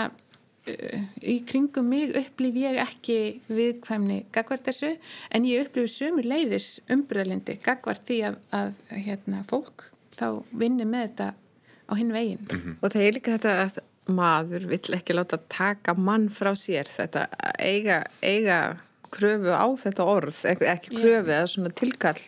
[0.67, 4.93] í kringum mig upplif ég ekki viðkvæmni gagvart þessu
[5.32, 8.73] en ég upplifi sömur leiðis umbröðlindi gagvart því að, að
[9.06, 11.30] hérna, fólk þá vinnir með þetta
[11.88, 12.43] á hinn veginn.
[12.47, 12.75] Mm -hmm.
[12.82, 17.27] Og það er líka þetta að maður vill ekki láta taka mann frá sér, þetta
[17.60, 18.77] eiga, eiga
[19.12, 22.21] kröfu á þetta orð, ekki kröfu eða svona tilkall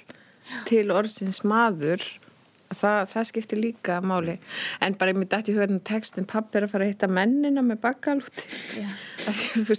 [0.69, 2.03] til orðsins maður
[2.69, 4.35] það, það skiptir líka máli.
[4.83, 7.81] En bara ég myndi eftir hugað textin pappi er að fara að hitta mennina með
[7.83, 8.45] bakalúti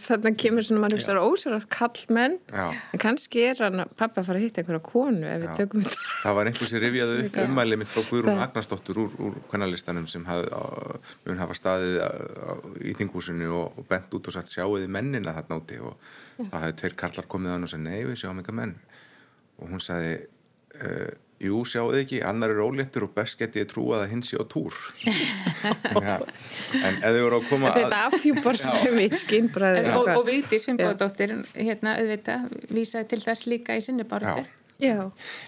[0.00, 2.66] þannig að kemur svona mann hugsaður ósverðast kall menn Já.
[2.70, 6.03] en kannski er hann pappi að fara að hitta einhverja konu ef við tökum þetta.
[6.24, 10.50] Það var einhversi rivjaðu upp umælið mitt frá Guðrún Agnarsdóttur úr, úr kvennalistanum sem hafði,
[11.29, 11.96] mun hafa staðið
[12.90, 15.81] í þingúsinu og, og bent út og satt sjáuði mennina þarna úti?
[15.81, 15.96] Og
[16.37, 16.44] Já.
[16.44, 18.76] það hafði tveir kallar komið á hann og sagði nei við sjáum eitthvað menn.
[19.61, 20.14] Og hún sagði
[20.81, 24.37] uh, Jú, sjáu þið ekki, annar er óléttur og best getið trúað að hins sé
[24.37, 24.76] á túr.
[26.05, 27.79] ja, en ef þið voru að koma að...
[27.79, 29.87] Þetta afhjúpar sem mitt skinnbræði.
[29.96, 34.44] Og, og Vigdís Finnbóðdóttir, hérna, auðvitað, vísaði til þess líka í sinni báratu.
[34.81, 34.98] Já.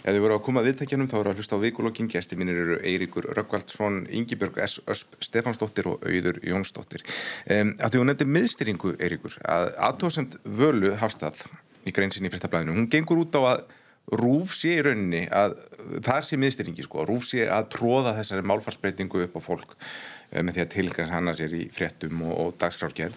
[0.00, 2.08] Ef þið voru að koma að viðtækjanum þá voru að hlusta á vikulokkin.
[2.12, 4.78] Gæsti mínir eru Eiríkur Röggvaldsson, Yngibjörg S.
[4.92, 7.04] Ösp, Stefansdóttir og Auður Jónsdóttir.
[7.48, 11.46] Um, að því hún nefndi miðstyringu, Eiríkur, að aðtóðsend völu hafstað
[11.88, 13.64] í greinsinni í frittablaðinu, hún gengur út á að
[14.10, 15.54] Rúf sé í rauninni að
[16.02, 20.56] það sé miðstyringi sko, Rúf sé að tróða þessari málfarsbreytingu upp á fólk eh, með
[20.56, 23.16] því að tilgans hana sér í fréttum og, og dagskrárgerð.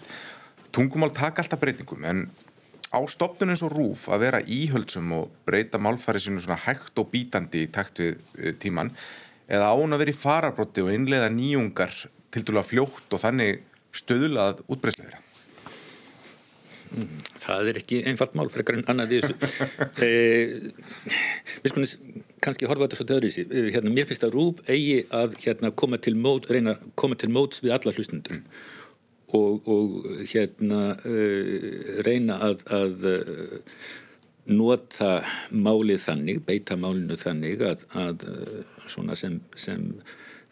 [0.70, 2.26] Tungumál taka alltaf breytingum en
[2.94, 7.10] á stopnun eins og Rúf að vera íhöldsum og breyta málfari sinu svona hægt og
[7.10, 8.94] bítandi í takt við tíman
[9.50, 11.94] eða án að vera í farabrotti og innlega nýjungar
[12.34, 13.62] til að fljótt og þannig
[13.96, 15.25] stöðulað útbreyðsleira?
[17.40, 19.36] Það er ekki einfalt mál fyrir en annað þessu.
[20.06, 20.54] eh,
[21.64, 23.50] við skonum kannski horfa þetta svo döður í sig.
[23.50, 27.18] Eh, hérna, mér finnst að Rúb eigi að hérna, koma til mót, reyna að koma
[27.18, 28.40] til móts við alla hlustundur
[29.34, 31.70] og, og hérna uh,
[32.06, 33.56] reyna að, að uh,
[34.46, 35.10] nota
[35.50, 38.26] málið þannig, beita málinu þannig að, að
[38.86, 39.88] svona sem, sem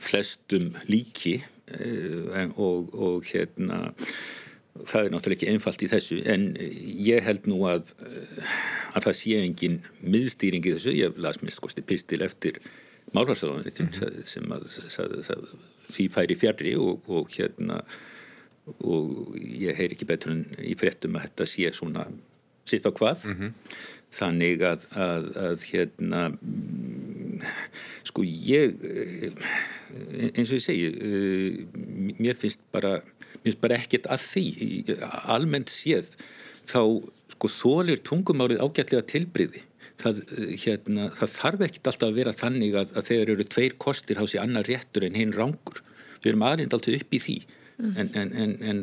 [0.03, 1.39] flestum líki
[2.59, 3.95] og, og hérna
[4.83, 7.93] það er náttúrulega ekki einfalt í þessu en ég held nú að,
[8.95, 12.59] að það sé engin miðstýring í þessu, ég las mist kosti pistil eftir
[13.15, 14.27] málvarsarðan mm -hmm.
[14.27, 15.55] sem að það, það,
[15.93, 17.83] því færi fjari og, og hérna
[18.81, 22.07] og ég heyr ekki betur en í frettum að þetta sé svona
[22.65, 23.51] sitt á hvað mm -hmm.
[24.11, 26.23] þannig að, að, að hérna
[28.03, 28.75] sko ég
[30.35, 30.87] eins og ég segi
[32.19, 33.01] mér finnst bara
[33.37, 34.47] mér finnst bara ekkert að því.
[35.35, 36.15] Almennt séð
[36.65, 36.81] þá
[37.35, 39.65] sko þólir tungumárið ágætlega tilbriði
[40.01, 40.23] það,
[40.63, 44.25] hérna, það þarf ekkert alltaf að vera þannig að, að þegar eru tveir kostir há
[44.27, 45.83] sér annar réttur en hinn rángur
[46.23, 47.37] við erum aðrind alltaf upp í því.
[47.79, 48.83] En, en, en, en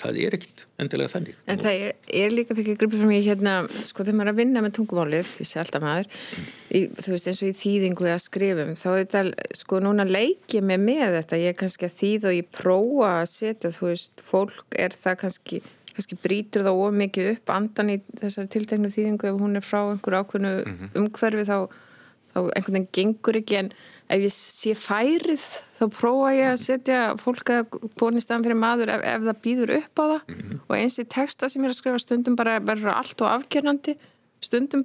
[0.00, 1.36] það er ekkert endilega þannig.
[1.46, 4.34] En það er, er líka fyrir ekki gripið frá mig hérna, sko þegar maður er
[4.34, 8.08] að vinna með tungumálið því sé alltaf maður í, þú veist eins og í þýðingu
[8.08, 11.40] eða skrifum þá er þetta, sko núna leikið mig með þetta.
[11.44, 15.22] Ég er kannski að þýð og ég prófa að setja, þú veist, fólk er það
[15.22, 15.62] kannski
[15.92, 19.28] kannski brítur þá ómikið upp andan í þessari tilteknu þýðingu.
[19.28, 20.92] Ef hún er frá einhverju ákveðnu mm -hmm.
[21.00, 21.58] umhverfi þá,
[22.32, 23.58] þá einhvern veginn gengur ekki.
[23.60, 23.72] En
[24.08, 25.44] ef ég sé færið
[25.78, 29.74] þá prófa ég að setja fólk að bóni staðan fyrir maður ef, ef það býður
[29.78, 30.60] upp á það mm -hmm.
[30.68, 33.96] og eins í texta sem ég er að skrifa stundum bara verður allt og afgjörnandi
[34.40, 34.84] stundum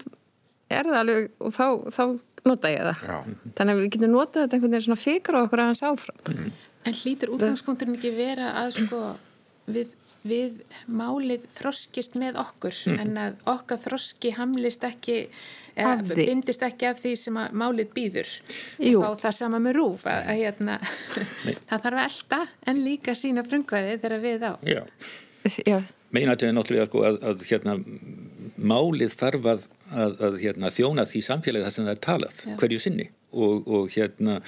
[0.69, 2.03] er það alveg og þá, þá
[2.47, 3.17] nota ég það Já.
[3.58, 5.03] þannig að við getum notað þetta einhvern veginn svona
[5.38, 6.51] á okkur aðeins áfram mm -hmm.
[6.88, 8.99] En hlýtur útgangspunkturinn ekki vera að sko
[9.67, 9.93] við,
[10.27, 12.99] við málið þroskist með okkur mm.
[13.03, 15.25] en að okkar þroski hamlist ekki
[15.77, 18.32] eða bindist ekki af því sem að málið býður
[18.82, 19.01] Jú.
[19.06, 20.80] og það sama með rúf að, að hérna,
[21.69, 24.82] það þarf að elda en líka sína frungvæði þegar við á Já,
[25.67, 25.77] Já.
[26.15, 27.73] Meinaðið er náttúrulega sko, að, að hérna,
[28.58, 29.65] málið þarf að,
[30.23, 32.53] að hérna, þjóna því samfélagi það sem það er talað Já.
[32.62, 34.39] hverju sinni og, og hérna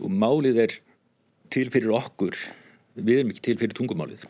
[0.00, 0.78] og málið er
[1.52, 2.38] til fyrir okkur
[2.96, 4.26] við erum ekki til fyrir tungumálið.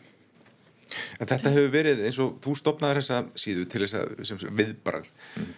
[1.21, 5.07] En Þetta hefur verið eins og þú stopnaði þessa síðu til þess að viðbrað
[5.39, 5.51] mm.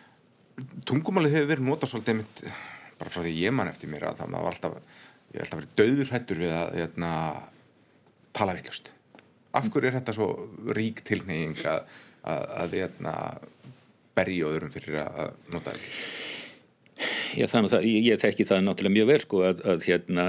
[0.89, 2.43] tungumálið hefur verið notað svolítið mitt,
[2.99, 4.77] bara frá því ég mann eftir mér að það var alltaf
[5.33, 7.13] ég held að verið döður hættur við að hérna,
[8.37, 8.93] tala villust
[9.53, 10.29] af hverju er þetta svo
[10.77, 11.97] rík tilneying að,
[12.29, 13.15] að, að hérna,
[14.17, 16.32] berja öðrum fyrir að nota þetta
[17.33, 20.27] Já, þannig að ég þekki það náttúrulega mjög vel sko að, að hérna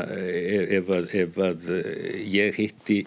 [0.79, 1.69] ef að, ef að
[2.33, 2.99] ég hitti,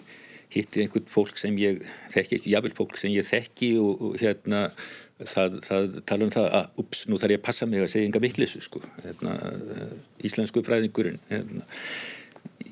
[0.54, 4.68] hitti einhvern fólk sem ég þekki ekki, jável fólk sem ég þekki og, og hérna
[5.26, 8.10] það, það tala um það að ups, nú þarf ég að passa mig að segja
[8.10, 9.34] enga vittlisu sko, hérna,
[10.26, 11.66] íslensku fræðingurinn, hérna,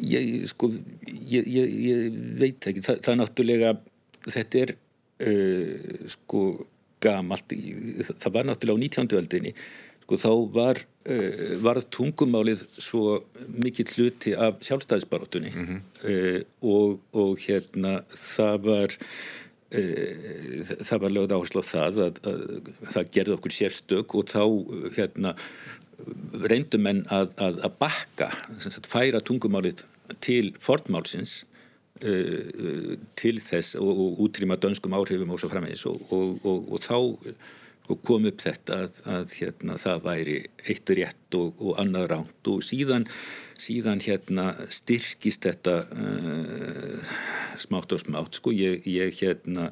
[0.07, 0.71] ég sko,
[1.07, 3.75] ég, ég, ég veit ekki, það, það náttúrulega,
[4.29, 4.75] þetta er
[5.27, 6.47] uh, sko
[7.03, 7.57] gamalt,
[8.13, 9.19] það var náttúrulega á 19.
[9.19, 9.53] öldinni
[10.07, 13.19] sko þá var, uh, var tungumálið svo
[13.59, 15.81] mikill hluti af sjálfstæðisbarátunni mm -hmm.
[16.11, 18.95] uh, og, og hérna það var
[19.75, 22.39] uh, það var lögð áherslu á það að, að,
[22.87, 24.45] að það gerði okkur sérstök og þá
[24.95, 25.35] hérna
[26.47, 29.83] reyndum enn að, að bakka sagt, færa tungumálið
[30.21, 31.47] til fornmálsins
[33.17, 36.99] til þess og, og útrýma dönskum áhrifum og svo framvegis og, og, og þá
[37.87, 42.51] og kom upp þetta að, að hérna, það væri eitt rétt og, og annað ránt
[42.53, 43.07] og síðan,
[43.61, 47.15] síðan hérna, styrkist þetta uh,
[47.61, 48.41] smátt og smátt.
[48.41, 49.71] Sko ég, ég hérna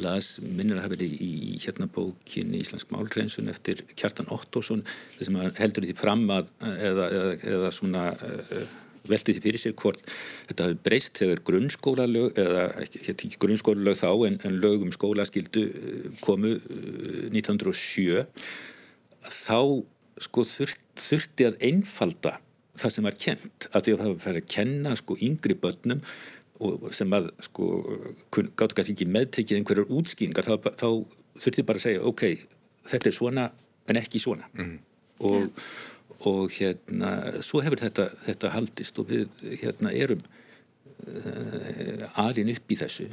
[0.00, 4.84] las, minnir að hafa verið í hérna bókinni Íslensk málreinsun eftir Kjartan Ottosson
[5.20, 8.76] að heldur því fram að eða, eða, eða svona uh,
[9.10, 10.02] velti því fyrir sér hvort
[10.48, 16.08] þetta hafi breyst þegar grunnskólalög eða ekki grunnskólalög þá en, en lög um skólaskildu eh,
[16.24, 16.56] komu
[17.32, 18.26] 1907 eh,
[19.26, 19.60] þá
[20.26, 22.38] sko þurft, þurfti að einfalda
[22.76, 26.02] það sem var kent að því að það færi að kenna sko yngri börnum
[26.64, 27.66] og sem að sko
[28.32, 30.88] gáttu kannski ekki meðtekið einhverjar útskýningar þá, þá
[31.42, 32.24] þurfti bara að segja ok,
[32.88, 33.46] þetta er svona
[33.86, 34.48] en ekki svona.
[34.56, 34.78] Mm.
[35.26, 35.50] og,
[36.24, 37.12] og hérna
[37.44, 39.28] svo hefur þetta, þetta haldist og við
[39.60, 40.22] hérna erum
[41.06, 43.10] uh, alin upp í þessu.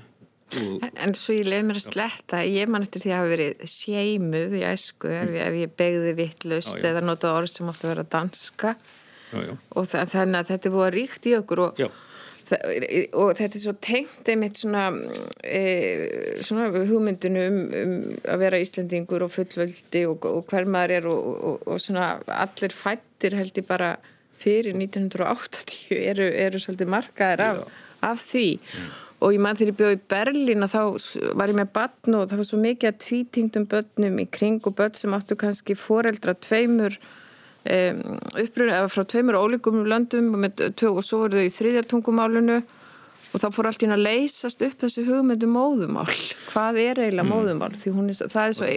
[0.54, 3.64] En, en svo ég lef mér að sletta, ég man eftir því að hafa verið
[3.74, 8.06] seimuð í æsku ef, ef ég begði vittlust eða notað orð sem átti að vera
[8.16, 8.76] danska.
[9.34, 9.54] Já, já.
[9.74, 11.80] og þannig að þetta er búið að ríkt í okkur og,
[12.52, 14.90] og þetta er svo tengt einmitt svona,
[15.44, 15.62] e,
[16.44, 17.94] svona hugmyndunum um, um
[18.34, 23.38] að vera Íslandingur og fullvöldi og, og hver maður er og, og svona allir fættir
[23.40, 23.96] held ég bara
[24.44, 27.64] fyrir 1980 eru, eru svolítið markaðir af,
[28.04, 28.48] af því.
[28.60, 28.92] Mm.
[29.24, 30.82] Og ég mann þegar ég bjóð í Berlín að þá
[31.40, 34.76] var ég með batn og það var svo mikið að tvítingdum börnum í kring og
[34.76, 36.98] börn sem áttu kannski foreldra tveimur
[37.64, 38.00] um,
[38.36, 42.62] eða frá tveimur ólíkum löndum og, svo voru þau í þriðjartungumálunu
[43.34, 46.10] og þá fór allt í hún að leysast upp þessi hugmyndu móðumál
[46.52, 47.32] hvað er eiginlega mm.
[47.34, 48.74] móðumál því er, það er svo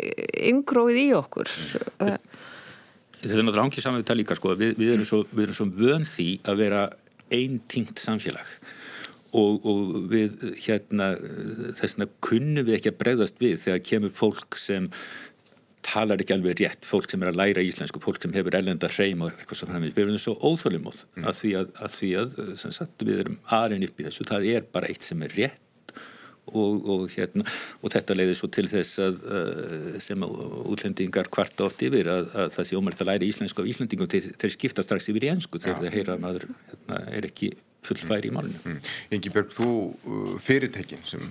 [0.53, 1.53] yngróið í okkur.
[3.27, 4.55] Þetta er náttúrulega ánkið saman við það líka sko.
[4.61, 5.23] Við, við erum svo,
[5.57, 6.83] svo vön því að vera
[7.35, 8.51] eintingt samfélag.
[9.37, 14.57] Og, og við hérna þess vegna kunnum við ekki að bregðast við þegar kemur fólk
[14.61, 14.87] sem
[15.97, 19.25] talar ekki alveg rétt, fólk sem er að læra íslensku, fólk sem hefur ellenda hreim
[19.25, 21.29] og eitthvað svo framveg, við erum svo óþólumóð mm.
[21.29, 24.69] að því að, að, því að sagt, við erum aðrin upp í þessu, það er
[24.77, 25.63] bara eitt sem er rétt
[26.47, 27.47] og, og, hérna,
[27.83, 29.23] og þetta leiðir svo til þess að
[30.03, 34.11] sem útlendingar kvart oft yfir að, að það sé ómært að læra íslensku af íslendingum
[34.13, 37.51] þeir, þeir skipta strax yfir í ennsku þegar þeir heyra að maður hérna, er ekki
[37.87, 38.63] fullfæri í málunum.
[38.67, 38.95] Mm.
[39.17, 41.27] Ingi Björg, þú uh, fyrirtekin sem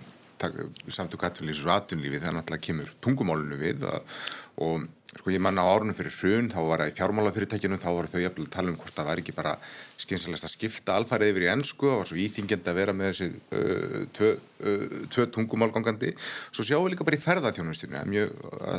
[0.92, 4.04] samtök atvinnlýs og atvinnlífi það náttúrulega kemur tungumálunu við að,
[4.64, 4.86] og
[5.16, 8.22] sko ég manna á árunum fyrir hrun þá var það í fjármálafyrirtækjunum þá voru þau
[8.24, 9.54] jafnvel að tala um hvort það var ekki bara
[10.00, 13.28] skynsalast að skipta alfarið yfir í ennsku og var svo íþingjandi að vera með þessi
[13.32, 14.86] uh, tvö, uh,
[15.16, 18.28] tvö tungumálgangandi svo sjáum við líka bara í ferðarþjónustinu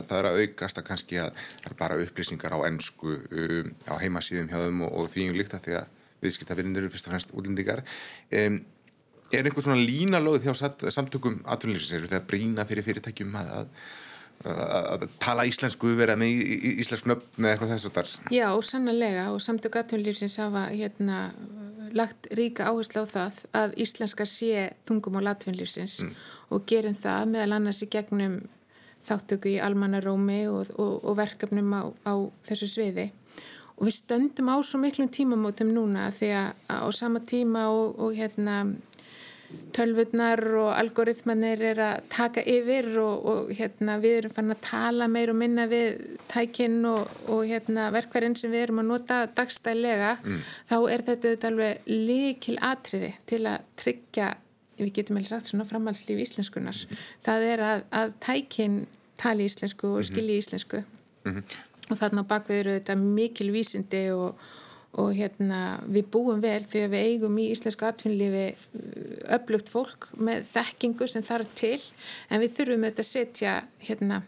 [0.09, 3.95] það er að aukast að kannski að það er bara upplýsingar á ennsku uh, á
[4.01, 5.93] heimasíðum hjá þeim og, og því um líkt að því að
[6.25, 7.85] viðskiptavinnir eru fyrst og fremst útlendingar.
[8.33, 8.63] Um,
[9.35, 10.55] er einhver svona lína lögð hjá
[10.95, 11.93] samtökum atvinnlýsins
[14.45, 16.43] að, tala íslensku vera með
[16.83, 21.21] íslensku nöfn eða eitthvað þess að þar Já, sannlega og samtök atvinnlýsins hafa hérna
[21.97, 26.13] lagt ríka áherslu á það að íslenska sé tungum á atvinnlýsins mm.
[26.53, 28.41] og gerum það meðal annars í gegnum
[29.07, 32.15] þáttöku í almannarómi og, og, og verkefnum á, á
[32.49, 33.11] þessu sviði
[33.77, 38.17] og við stöndum á svo miklum tímamótum núna því að á sama tíma og, og
[38.17, 38.65] hérna
[39.77, 45.09] tölvurnar og algoritmanir er að taka yfir og, og hérna við erum fann að tala
[45.11, 50.17] meir og minna við tækinn og, og hérna verkverðin sem við erum að nota dagstælega
[50.23, 50.43] mm.
[50.73, 54.33] þá er þetta alveg líkil atriði til að tryggja,
[54.81, 57.07] við getum eða sagt svona framhalslíf íslenskunar mm.
[57.29, 58.83] það er að, að tækinn
[59.17, 60.11] tali íslensku og mhm.
[60.11, 64.47] skilji íslensku mm -hmm og þarna á bakvið eru þetta mikil vísindi og,
[64.97, 70.09] og hérna við búum vel því að við eigum í íslensku atvinnlífi uh, upplugt fólk
[70.17, 71.79] með þekkingu sem þarf til
[72.31, 73.57] en við þurfum auðvitað að setja
[73.89, 74.23] hérna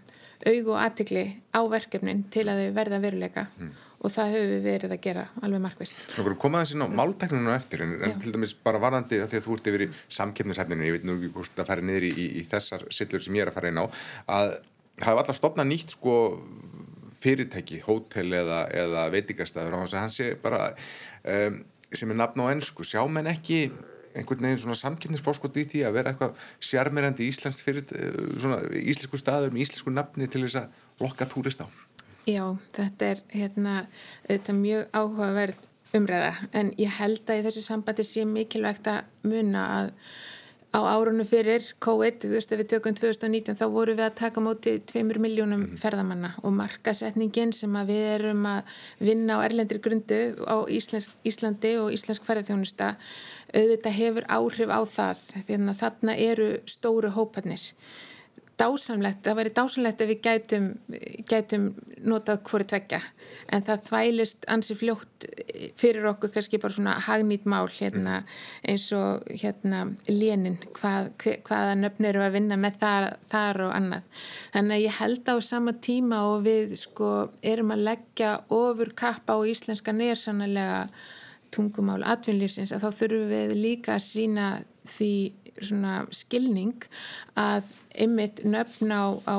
[0.46, 3.70] aug og aðtikli á verkefnin til að þau verða veruleika mm.
[4.06, 6.04] og það höfum við verið að gera alveg markvist.
[6.14, 9.40] Þú voru komað þessi ná máltækninu eftir en, en til dæmis bara varðandi að því
[9.40, 12.12] að þú ert yfir í samkefnishefninu, ég veit nú ekki hvort að fara niður í,
[12.14, 13.86] í, í þessar sillur sem ég er að fara inn á
[14.38, 14.54] að
[15.02, 16.14] hafa allar stopnað nýtt sko
[17.22, 20.72] fyrirtæki, hótel eða, eða veitingastæður á hans að hann sé bara
[21.24, 21.62] um,
[21.92, 23.68] sem er nafn á ennsku, sjá menn ekki
[24.18, 29.20] einhvern veginn svona samkjöfnisforskot í því að vera eitthvað sjarmirandi íslenskt fyrir eh, svona íslensku
[29.20, 31.66] staður með íslensku nafni til þess að lokka túrist á?
[32.28, 32.44] Já,
[32.76, 33.74] þetta er hérna,
[34.28, 35.66] þetta er mjög áhugaverð
[35.96, 39.92] umræða en ég held að í þessu sambandi sé mikilvægt að muna að
[40.68, 44.42] á árunum fyrir COVID, þú veist, ef við tökum 2019 þá voru við að taka
[44.44, 45.78] móti 2 miljónum mhm.
[45.80, 51.74] ferðamanna og markasetningin sem að við erum að vinna á erlendri grundu á Íslands, Íslandi
[51.80, 52.94] og Íslensk ferðarþjónusta
[53.48, 57.64] auðvitað hefur áhrif á það því að þarna eru stóru hópanir
[58.58, 60.66] dásamlegt, það væri dásamlegt ef við gætum,
[61.28, 61.66] gætum
[62.08, 63.00] notað hverju tvekja
[63.54, 65.26] en það þvælist ansi fljótt
[65.78, 68.22] fyrir okkur kannski bara svona hagnýtt mál hérna,
[68.66, 71.12] eins og hérna lénin, hvað,
[71.46, 74.24] hvaða nöfn eru að vinna með þar, þar og annað.
[74.56, 79.38] Þannig að ég held á sama tíma og við sko erum að leggja ofur kappa
[79.38, 80.82] á íslenska nýjarsannlega
[81.54, 84.48] tungumál atvinnlýfsins að þá þurfum við líka að sína
[84.88, 85.12] því
[86.14, 86.84] skilning
[87.38, 87.70] að
[88.04, 89.38] ymmit nöfn á, á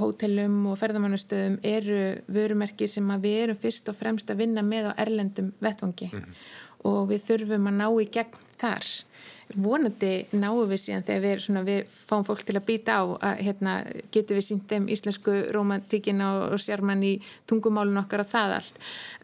[0.00, 2.00] hótelum og ferðamannastöðum eru
[2.30, 6.40] vörumerkir sem við erum fyrst og fremst að vinna með á erlendum vettvangi mm -hmm.
[6.90, 8.86] og við þurfum að ná í gegn þar
[9.58, 13.40] vonandi náum við síðan þegar við, svona, við fáum fólk til að býta á að
[13.46, 13.76] hérna,
[14.14, 17.14] getum við sínt þeim íslensku romantíkin og, og sérmann í
[17.50, 18.78] tungumálun okkar og það allt.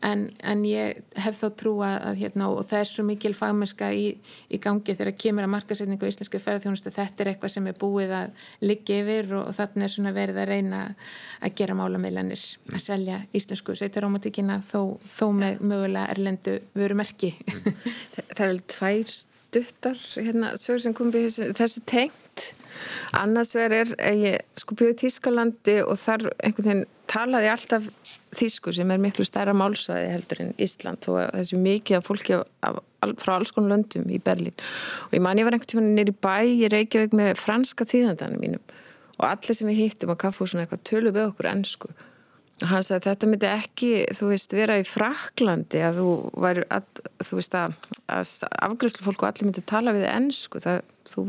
[0.07, 4.09] En, en ég hef þá trú að hérna, og það er svo mikil fagmesska í,
[4.53, 8.17] í gangi þegar kemur að markasetningu í íslensku ferðarþjónustu, þetta er eitthvað sem er búið
[8.19, 10.83] að liggja yfir og, og þarna er svona verið að reyna
[11.41, 17.33] að gera málameilanir að selja íslensku sveitaromantíkina þó, þó með mögulega erlendu vörumerki.
[18.37, 19.17] Það er vel tvær
[19.47, 22.53] stuttar hérna, sögur sem kom við þessu tengt.
[23.17, 27.87] Annars verður er ég sko bjóði Tískalandi og þar einhvern veginn talaði alltaf
[28.37, 32.81] Þísku sem er miklu stærra málsvæði heldur en Ísland og þessu mikið af fólki af,
[33.01, 34.57] af, frá alls konar löndum í Berlín.
[35.09, 38.77] Og ég man ég var einhvern veginn nýri bæ í Reykjavík með franska tíðandanum mínum
[39.17, 41.95] og allir sem við hittum á kaffhúsuna eitthvað tölu við okkur ennsku
[42.65, 46.87] hann sagði að þetta myndi ekki þú veist vera í Fraklandi að þú væri að,
[47.21, 47.75] þú veist að,
[48.09, 48.31] að
[48.65, 50.81] afgröðslu fólk og allir myndi tala við ennsku það
[51.11, 51.27] þú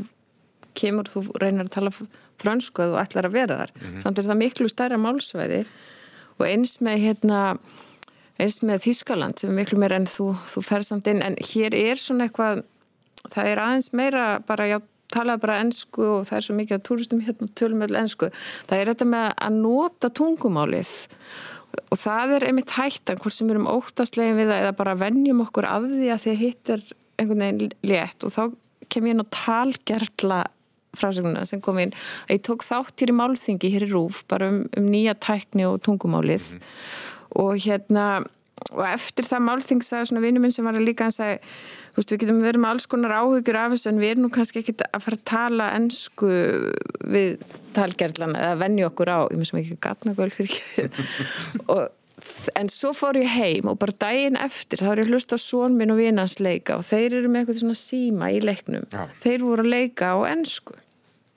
[0.77, 1.93] kemur þú reynar að tala
[2.37, 3.73] fransku að þú ætlar að vera þar.
[3.75, 4.01] Mm -hmm.
[4.01, 5.65] samt er það miklu stærra málsvæði
[6.37, 7.57] og eins með hérna
[8.37, 11.21] eins með Þískaland sem er miklu meira en þú, þú fer samt inn.
[11.21, 12.63] En hér er svona eitthvað
[13.33, 14.79] það er aðeins meira bara já
[15.13, 18.31] tala bara ennsku og það er svo mikið að túristum hérna tölum öll ennsku.
[18.69, 20.93] Það er þetta með að nota tungumálið
[21.91, 25.43] og það er einmitt hættan hvort sem við erum óttastlegin við það eða bara vennjum
[25.45, 26.85] okkur af því að því að hitt er
[27.17, 28.41] einhvern veginn létt og þá
[28.91, 30.39] kem ég inn á talgerla
[30.97, 31.93] frásögnuna sem kom inn
[32.27, 35.67] að ég tók þátt hér í málþingi hér í Rúf bara um, um nýja tækni
[35.67, 37.43] og tungumálið mm -hmm.
[37.43, 38.07] og hérna
[38.73, 41.39] og eftir það málþing sagði svona vinnum minn sem var líka hann sagði
[41.97, 44.29] Þú veist, við getum verið með alls konar áhugjur af þessu en við erum nú
[44.29, 46.27] kannski ekki að fara að tala ennsku
[47.09, 50.85] við talgerðlana eða venni okkur á, ég myndum ekki gatna göl fyrir ekki.
[52.57, 55.75] En svo fór ég heim og bara daginn eftir þá er ég hlust á són
[55.77, 58.85] minn og vinans leika og þeir eru með eitthvað svona síma í leiknum.
[58.89, 59.03] Já.
[59.21, 60.77] þeir voru að leika á ennsku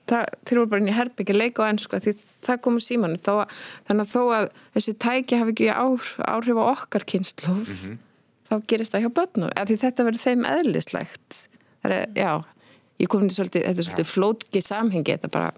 [0.09, 2.15] þeir voru bara inn í herbyggi að leika á ennsku því
[2.49, 4.47] það komur símanu þannig að þó að
[4.77, 7.99] þessi tæki hafi ekki áhrif á okkar kynnslóð mm -hmm
[8.51, 9.53] þá gerist það hjá börnum.
[9.71, 11.41] Því þetta verður þeim eðlislegt.
[11.81, 12.31] Það er, já,
[13.01, 15.51] ég kom til svolítið þetta er svolítið flótki samhengi þetta bara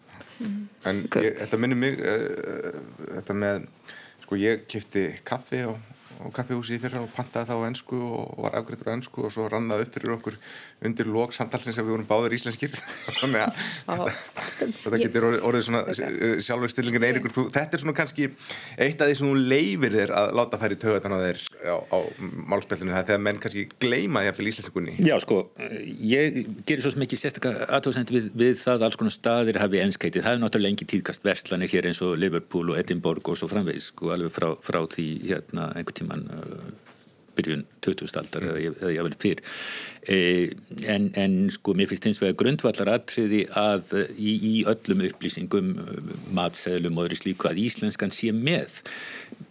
[0.90, 2.78] En ég, þetta minnir mig uh,
[3.20, 3.68] þetta með
[4.24, 5.78] sko ég kæfti kaffi og
[6.24, 9.48] á kaffihúsi fyrir og pantaði það á ennsku og var afgriður á ennsku og svo
[9.52, 10.38] rannaði upp fyrir okkur
[10.88, 12.76] undir lók samtalsins að við vorum báður íslenskir.
[13.20, 14.04] Þannig að
[14.84, 18.30] þetta getur orðið, orðið svona eh, sjálfur stillingin Eiríkur, þetta er svona kannski
[18.78, 21.98] eitt af því sem þú leifir þér að láta færi töðan á þér á, á
[22.50, 24.96] málspillinu þegar menn kannski gleima því að fyrir íslenskunni.
[25.08, 25.40] Já sko,
[26.04, 30.38] ég gerir svo mikið sérstaklega aðtóðsend við, við það alls konar staðir hafi ennskætið, það
[30.38, 34.14] er náttúrulega engi tíðkast verslanir hér eins og Liverpool og Edinborg og svo framvegs sko
[34.16, 36.72] alveg frá, frá því hérna einhvern tíman uh,
[37.38, 39.42] byrjun 2000 aldar eða, jável fyrr.
[40.04, 40.18] E,
[40.92, 45.72] en, en sko mér finnst eins og grundvallar aðtriði að í, í öllum upplýsingum
[46.36, 48.82] matseðlum og öðru slíku að íslenskan sé með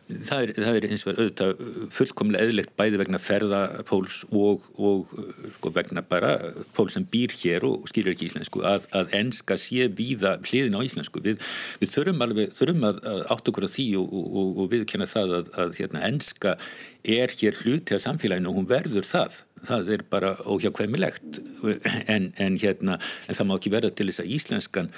[0.08, 1.62] það er, það er eins og auðvitað
[1.94, 5.12] fullkomlega eðlegt bæði vegna ferðapóls og, og
[5.56, 6.32] sko, vegna bara
[6.76, 10.84] pól sem býr hér og skilur ekki íslensku að, að enska sé víða hliðin á
[10.84, 11.22] íslensku.
[11.24, 11.40] Við,
[11.82, 15.38] við þurfum alveg þurfum að, að átt okkur á því og, og, og viðkjanna það
[15.38, 16.56] að, að hérna, enska
[17.02, 19.40] er hér hluti af samfélaginu og hún verður það.
[19.62, 21.42] Það er bara óhjákvæmilegt.
[22.10, 24.94] En, en hérna en það má ekki verða til þess að íslenskan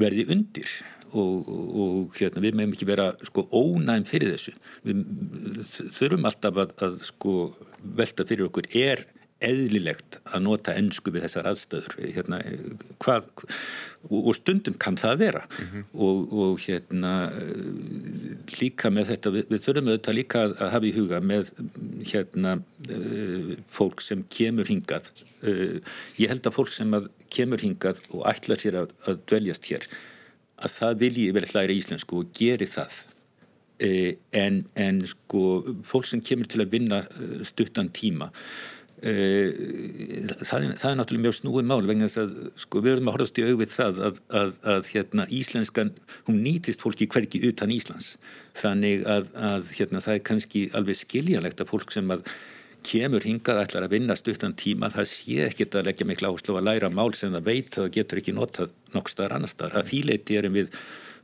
[0.00, 0.70] verði undir
[1.16, 4.54] og, og hérna, við meðum ekki vera sko, ónæm fyrir þessu.
[4.86, 5.04] Við
[5.96, 7.36] þurfum alltaf að, að sko,
[7.98, 9.06] velta fyrir okkur er
[9.44, 12.38] eðlilegt að nota ennsku við þessar aðstöður hérna,
[13.02, 13.26] hvað,
[14.08, 15.42] og stundum kann það vera.
[15.44, 15.84] Mm -hmm.
[16.06, 17.12] og, og hérna
[18.56, 21.52] líka með þetta, við, við þurfum auðvitað líka að, að hafa í huga með
[22.12, 22.56] hérna
[23.68, 25.10] fólk sem kemur hingað.
[26.16, 26.96] Ég held að fólk sem
[27.28, 29.88] kemur hingað og ætlar sér að, að dveljast hér
[30.56, 32.94] að það vilji vel hlæra íslensku og geri það.
[33.76, 37.02] E, en, en sko fólk sem kemur til að vinna
[37.44, 38.30] stuttan tíma
[39.06, 39.12] e,
[40.42, 42.34] það, það er náttúrulega mjög snúið mál vegna þess að
[42.64, 45.94] sko við erum að horfast í auðvið það að, að, að hérna íslenskan
[46.28, 48.12] hún nýtist fólki hverki utan Íslands.
[48.58, 52.26] Þannig að, að hérna það er kannski alveg skiljanlegt að fólk sem að
[52.86, 56.68] kemur hingað ætlar að vinna stuttan tíma það sé ekkert að leggja miklu áherslu að
[56.68, 59.80] læra mál sem það veit það getur ekki notað nokk staðar annar staðar.
[59.80, 60.70] Að því leiti erum við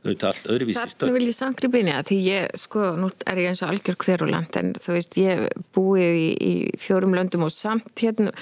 [0.03, 3.63] auðvitað allt öðruvísi stöld Þarna vil ég sangriðbyrja því ég sko, nú er ég eins
[3.63, 8.33] og algjör hveruland en þú veist ég búið í, í fjórum löndum og samt hérna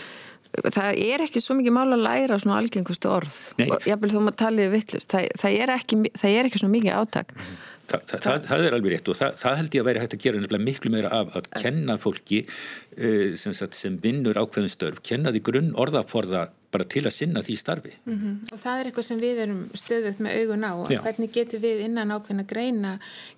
[0.51, 3.69] það er ekki svo mikið mál að læra svona algengustu orð Nei.
[3.71, 5.77] og ég vil þó maður taliði vittlust það, það,
[6.19, 7.69] það er ekki svona mikið átak mm -hmm.
[7.91, 10.23] Þa, það, það er alveg rétt og það, það held ég að vera hægt að
[10.25, 15.33] gera miklu meira af að kenna fólki uh, sem, sagt, sem vinnur ákveðin störf, kenna
[15.35, 17.91] því grunn orðaforða bara til að sinna því starfi.
[18.05, 18.35] Mm -hmm.
[18.53, 20.73] Og það er eitthvað sem við erum stöðugt með augun á.
[21.03, 22.91] Hvernig getur við innan ákveðna greina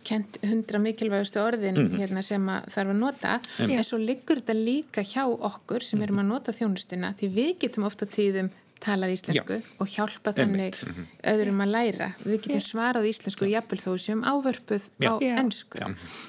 [0.03, 1.99] kent hundra mikilvægustu orðin mm -hmm.
[1.99, 3.39] hérna, sem þarf að nota.
[3.59, 7.83] En svo liggur þetta líka hjá okkur sem erum að nota þjónustuna því við getum
[7.83, 8.51] ofta tíðum
[8.83, 9.71] talað íslensku Já.
[9.79, 11.09] og hjálpa þannig mhm.
[11.33, 12.11] öðrum að læra.
[12.25, 15.11] Við getum svarað íslensku jafnvel þó sem ávörpuð Já.
[15.11, 15.83] á ennsku.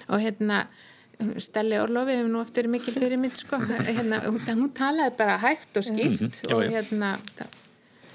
[0.09, 0.65] Og hérna
[1.39, 3.61] Stelli Orlofi hefur nú eftir mikil fyrir mitt sko.
[3.63, 6.55] Hérna, hún, hún talaði bara hægt og skýrt mm -hmm.
[6.55, 7.61] og hérna það,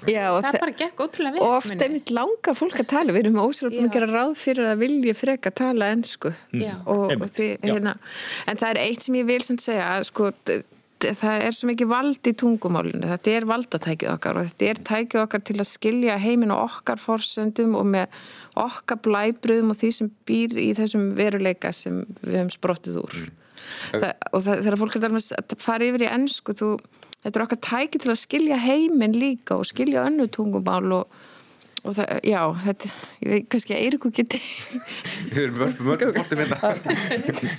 [0.08, 3.12] Já, og það bara gekk ótrúlega vel og ofta er mitt langar fólk að tala.
[3.12, 6.32] Við erum ósverðum að gera ráð fyrir að vilja freka að tala ennsku
[6.86, 7.96] og, og því, hérna,
[8.46, 10.30] en það er eitt sem ég vil sem segja að sko
[11.00, 15.22] það er svo mikið vald í tungumálinu þetta er valdatækið okkar og þetta er tækið
[15.22, 18.18] okkar til að skilja heiminn og okkar forsendum og með
[18.60, 23.30] okkar blæbröðum og því sem býr í þessum veruleika sem við hefum sprottið úr mm.
[23.94, 26.70] það, og það, þegar fólk er að fara yfir í ennsku þú,
[27.24, 31.19] þetta er okkar tæki til að skilja heiminn líka og skilja önnu tungumál og
[31.80, 32.90] og það, já, þetta,
[33.24, 34.40] ég veit kannski að Eirikur geti
[35.30, 36.58] Við erum mörgum bóttum hérna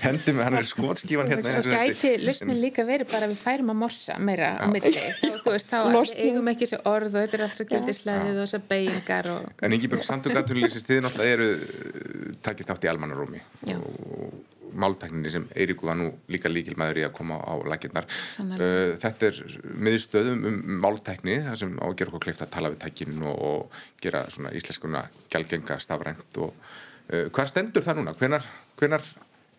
[0.03, 3.79] hendum, hann er skotskífan hérna Svo gæti lausnin líka verið bara að við færum að
[3.81, 4.93] mossa meira á milli.
[4.93, 5.79] Þá, þú veist, þá
[6.25, 9.49] eigum ekki þessi orð og þetta er allt svo gildisleðið og þessar beigingar og...
[9.65, 13.43] En Ingeborg, samt og gætunlýsist þið náttúrulega eru uh, takkist átt í almannarúmi
[13.77, 14.50] og
[14.83, 18.07] máltækninni sem Eiríku var nú líka líkil maður í að koma á lakirnar.
[18.41, 19.41] Uh, þetta er
[19.87, 23.41] miðstöðum um máltækni þar sem á að gera okkur kleift að tala við tækinn og,
[23.49, 28.15] og gera svona íslenskuna gælgenga stafrænt og uh, hvað stendur það núna?
[28.19, 28.47] Hvenar,
[28.79, 29.11] hvenar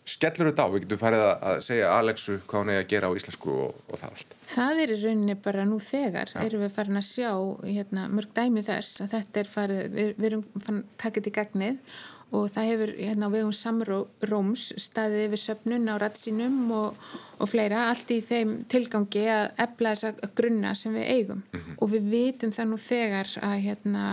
[0.09, 0.73] skellur þetta á?
[0.73, 4.01] Við getum farið að segja Alexu hvað hún er að gera á íslensku og, og
[4.01, 4.35] það allt.
[4.53, 6.41] Það er í rauninni bara nú þegar Já.
[6.43, 7.31] erum við farin að sjá
[7.63, 11.79] hérna, mörg dæmi þess að þetta er farið, við, við erum takit í gagnið
[12.33, 17.01] og það hefur hérna á vegum samróms staðið yfir söpnun á ratsinum og,
[17.39, 21.78] og fleira, allt í þeim tilgangi að efla þessa grunna sem við eigum mm -hmm.
[21.78, 24.07] og við vitum það nú þegar að hérna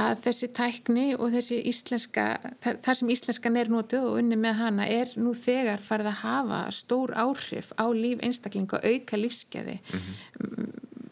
[0.00, 2.26] að þessi tækni og þessi íslenska,
[2.62, 6.60] þar sem íslenskan er nótuð og unni með hana er nú þegar farið að hafa
[6.70, 10.70] stór áhrif á líf einstakling og auka lífskeiði mm -hmm.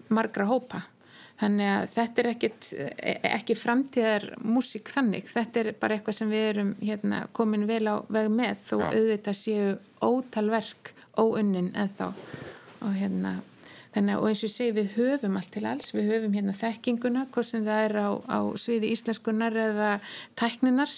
[0.08, 0.82] margra hópa
[1.38, 2.68] Þannig að þetta er ekkit,
[3.30, 7.96] ekki framtíðar músík þannig, þetta er bara eitthvað sem við erum hérna, komin vel á
[8.10, 8.88] veg með þó ja.
[8.90, 9.68] auðvitað séu
[10.02, 13.36] ótalverk óunnin en þá og hérna
[13.98, 17.24] Þannig að eins og ég segi við höfum allt til alls, við höfum hérna þekkinguna,
[17.34, 19.88] hvort sem það er á, á sviði íslenskunar eða
[20.38, 20.92] tækninar,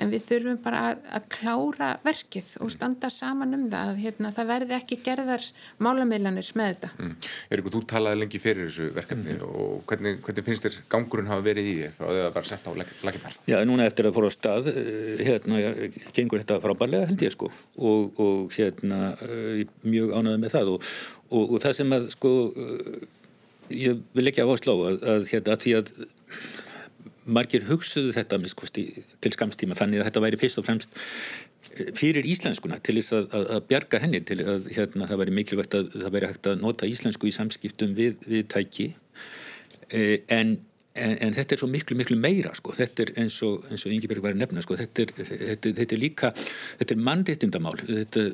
[0.00, 4.30] en við þurfum bara að, að klára verkið og standa saman um það, að hérna,
[4.38, 5.44] það verði ekki gerðar
[5.84, 6.90] málameilanir með þetta.
[6.96, 7.12] Mm.
[7.58, 9.44] Erikur, þú talaði lengi fyrir þessu verkefni mm.
[9.50, 12.72] og hvernig, hvernig finnst þér gangurinn hafa verið í þér og það var sett á
[12.80, 13.38] laginnar?
[13.52, 15.60] Já, núna eftir að fóra á stað, eh, hérna,
[16.16, 20.90] gengur þetta frábærlega held ég sko og, og hérna, eh, mjög ánæðið með það og
[21.30, 22.32] og, og það sem að sko
[23.72, 25.92] ég vil ekki áherslu á að, að, hérna, að því að
[27.26, 28.86] margir hugsuðu þetta miskusti,
[29.22, 31.00] til skamstíma þannig að þetta væri fyrst og fremst
[31.74, 35.76] eh, fyrir íslenskuna til þess að, að bjarga henni til að hérna, það væri mikilvægt
[35.78, 38.88] að það væri hægt að nota íslensku í samskiptum við, við tæki.
[39.90, 40.58] Eh, en
[40.96, 42.72] En, en þetta er svo miklu, miklu meira sko.
[42.76, 44.78] þetta er eins og, og Ingeberg var að nefna sko.
[44.80, 48.24] þetta, er, þetta, þetta er líka þetta er mannréttindamál þetta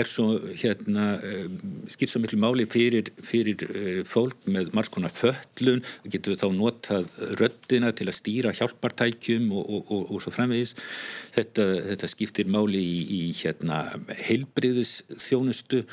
[0.00, 0.26] er svo
[0.60, 1.46] hérna eh,
[1.94, 6.46] skipt svo miklu máli fyrir, fyrir eh, fólk með margs konar föllun það getur þá
[6.58, 7.10] notað
[7.40, 10.76] röddina til að stýra hjálpartækjum og, og, og svo framvegis
[11.36, 13.84] þetta, þetta skiptir máli í, í hérna
[14.26, 15.84] heilbriðis þjónustu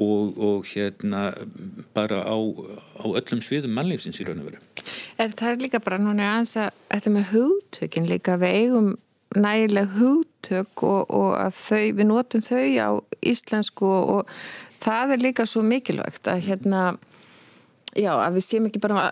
[0.00, 1.32] og hérna
[1.92, 4.69] bara á, á öllum sviðum mannleifsins í raun og veru.
[5.18, 8.90] Er það líka bara núna aðeins að þetta með hugtökin líka við eigum
[9.36, 12.90] nægileg hugtök og, og að þau, við notum þau á
[13.22, 16.82] íslensku og, og það er líka svo mikilvægt að hérna
[17.94, 19.10] já, að við séum ekki bara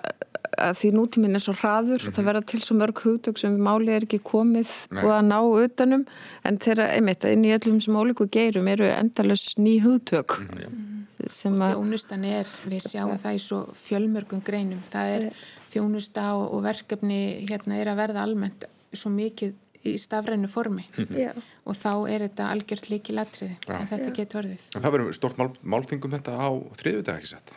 [0.58, 2.14] að því nútíminn er svo hraður mm -hmm.
[2.16, 5.04] það verða til svo mörg hugtök sem máli er ekki komið Nei.
[5.04, 6.06] og að ná utanum
[6.44, 11.30] en þeirra, einmitt, inn í öllum sem ólíku geirum eru endalus ný hugtök mm -hmm.
[11.30, 15.32] sem að þjónustan er, við sjáum það í svo fjölmörgum greinum, það er
[15.72, 19.56] þjónusta og, og verkefni hérna er að verða almennt svo mikið
[19.86, 21.42] í stafrænu formi mm -hmm.
[21.64, 24.62] og þá er þetta algjört líki latriði að þetta getur orðið.
[24.74, 26.48] En það verður stort mál, máltingum þetta á
[26.80, 27.52] þriðu dag ekki sett?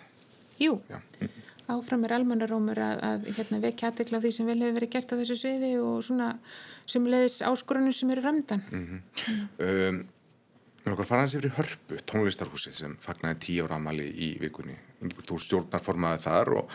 [0.59, 0.79] Jú,
[1.67, 5.13] áfram er almannarómur að, að hérna, vekja aðtekla á því sem vel hefur verið gert
[5.13, 6.31] á þessu sviði og svona
[6.85, 8.63] sem leiðis áskorunum sem eru framdann.
[8.71, 9.37] Mm -hmm.
[9.67, 10.07] um,
[10.81, 14.73] Mér okkar faraðans yfir í Hörpu, tónlistarhúsi sem fagnaði tíu ára amali í vikunni.
[15.03, 16.71] Ingeborg Tór stjórnar formaði þar og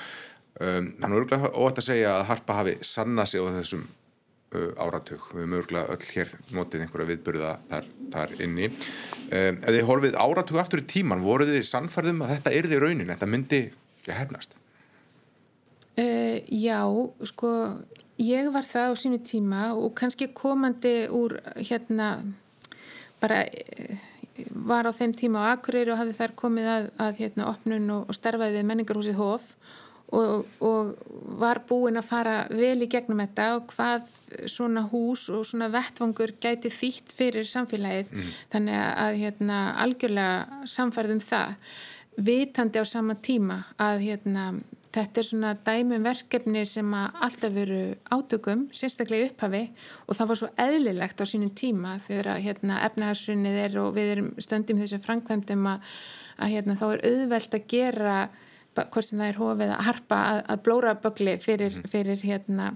[0.60, 4.70] um, hann er örgulega óætt að segja að Harpa hafi sanna sig á þessum uh,
[4.82, 5.24] áratug.
[5.32, 8.70] Við höfum örgulega öll hér notið einhverja viðbyrða þar, þar inni.
[9.26, 13.12] Um, þið horfið áratug aftur í tíman, voruð þið sannfærðum að þetta er því raunin,
[13.12, 14.58] þetta myndi ekki hefnast?
[15.96, 16.82] Uh, já,
[17.24, 17.52] sko,
[18.20, 22.18] ég var það á sínu tíma og kannski komandi úr hérna
[23.22, 24.04] bara uh,
[24.66, 28.06] var á þeim tíma á Akureyri og hafði þar komið að, að hérna opnun og,
[28.10, 29.48] og starfaði við menningarhúsið Hof
[30.14, 30.92] og, og
[31.40, 34.06] var búin að fara vel í gegnum þetta og hvað
[34.50, 38.30] svona hús og svona vettvangur gæti þýtt fyrir samfélagið mm.
[38.54, 41.76] þannig að hérna algjörlega samfærðum það
[42.16, 44.50] vitandi á sama tíma að hérna
[44.96, 47.80] Þetta er svona dæmum verkefni sem að alltaf veru
[48.14, 49.62] átökum, sérstaklega upphafi
[50.06, 54.12] og það var svo eðlilegt á sínum tíma þegar að hérna, efnahagsrunnið er og við
[54.14, 55.90] erum stöndum þessu framkvæmdum að,
[56.40, 58.16] að hérna, þá er auðvelt að gera
[58.84, 61.92] hvort sem það er hófið að harpa að, að blóra bögli fyrir, mhm.
[61.92, 62.72] fyrir hérna,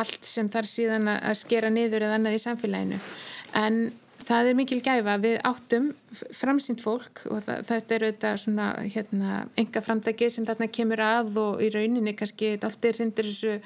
[0.00, 3.02] allt sem þarf síðan að skera niður eða annað í samfélaginu.
[3.54, 3.84] En
[4.24, 5.90] það er mikil gæfa við áttum
[6.34, 11.38] framsýnt fólk og það, þetta er auðvitað svona hérna enga framdagi sem þarna kemur að
[11.42, 13.56] og í rauninni kannski allt er hindir þessu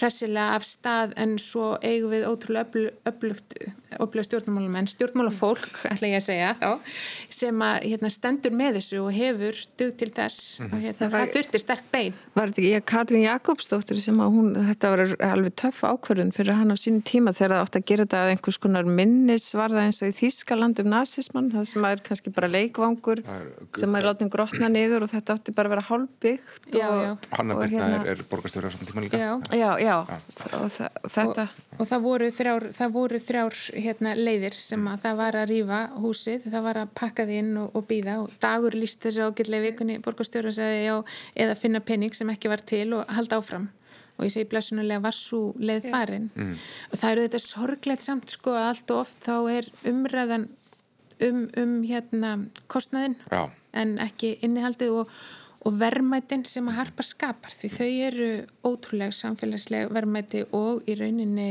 [0.00, 3.56] hressilega af stað en svo eigum við ótrúlega öflugt
[4.00, 6.94] öflugt stjórnmálum en stjórnmálafólk ætla ég að segja þá,
[7.32, 10.74] sem að hérna, stendur með þessu og hefur dug til þess mm -hmm.
[10.74, 14.52] og hérna, það, það þurftir sterk bein Var þetta ekki Katrín Jakobsdóttir sem að hún,
[14.70, 18.06] þetta var alveg töff ákverðun fyrir hann á sínum tíma þegar það átt að gera
[18.06, 21.84] þetta að einhvers konar minnis var það eins og í Þískaland um nazismann það sem
[21.86, 23.48] er kannski bara leikvangur er,
[23.78, 26.78] sem er látið grotna niður og þetta átti bara að vera hálfbyggt
[27.32, 29.20] Hanna Birna hérna, er, er borgastöru á saman tíma líka.
[29.20, 29.96] Já, já, já.
[30.58, 30.70] Og,
[31.12, 35.38] þetta og, og það voru þrjár, það voru þrjár hérna, leiðir sem að það var
[35.42, 39.04] að rýfa húsið, það var að pakka því inn og, og býða og dagur líst
[39.06, 40.96] þessu ágætlega vikunni borgastöru sagði já
[41.44, 43.70] eða finna penning sem ekki var til og halda áfram
[44.22, 46.56] og ég segi blessunulega var svo leið farin mm.
[46.92, 50.48] og það eru þetta sorglegt samt sko að allt og oft þá er umræðan
[51.26, 52.34] um, um hérna
[52.70, 53.50] kostnaðin Já.
[53.82, 55.16] en ekki innihaldið og,
[55.62, 58.28] og verðmætin sem að harpa skapar því þau eru
[58.66, 61.50] ótrúlega samfélagslega verðmæti og í rauninni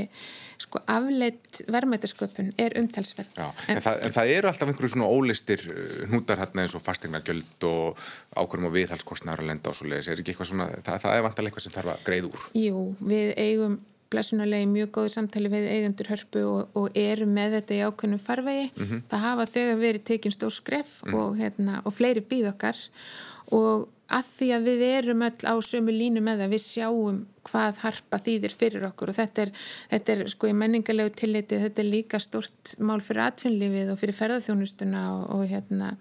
[0.62, 3.32] sko afleitt verðmætasköpun er umtalsverð.
[3.40, 6.84] En, en, það, en það eru alltaf einhverju svona ólistir uh, hnútar hérna eins og
[6.86, 8.02] fastegna gjöld og
[8.36, 10.12] ákveðum og viðhalskostnaður að lenda á svo leiðis.
[10.12, 12.52] Er ekki eitthvað svona, það, það er vantilega eitthvað sem þarf að greið úr?
[12.62, 13.80] Jú, við eigum
[14.12, 18.22] blessunarlega í mjög góðu samtali við eigendur hörpu og, og eru með þetta í ákveðnum
[18.22, 18.66] farvegi.
[18.76, 19.04] Mm -hmm.
[19.12, 20.36] Það hafa þegar verið tekinn
[23.56, 27.80] og, að því að við erum öll á sömu línu með að við sjáum hvað
[27.86, 29.14] harpa þýðir fyrir okkur.
[29.14, 29.54] Og þetta er,
[29.94, 34.20] þetta er sko í menningarlegu tilliti, þetta er líka stort mál fyrir atvinnlífið og fyrir
[34.20, 35.96] ferðarþjónustuna og, og hérna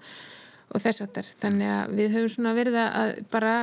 [0.71, 1.27] og þess aftar.
[1.43, 3.55] Þannig að við höfum svona verið að bara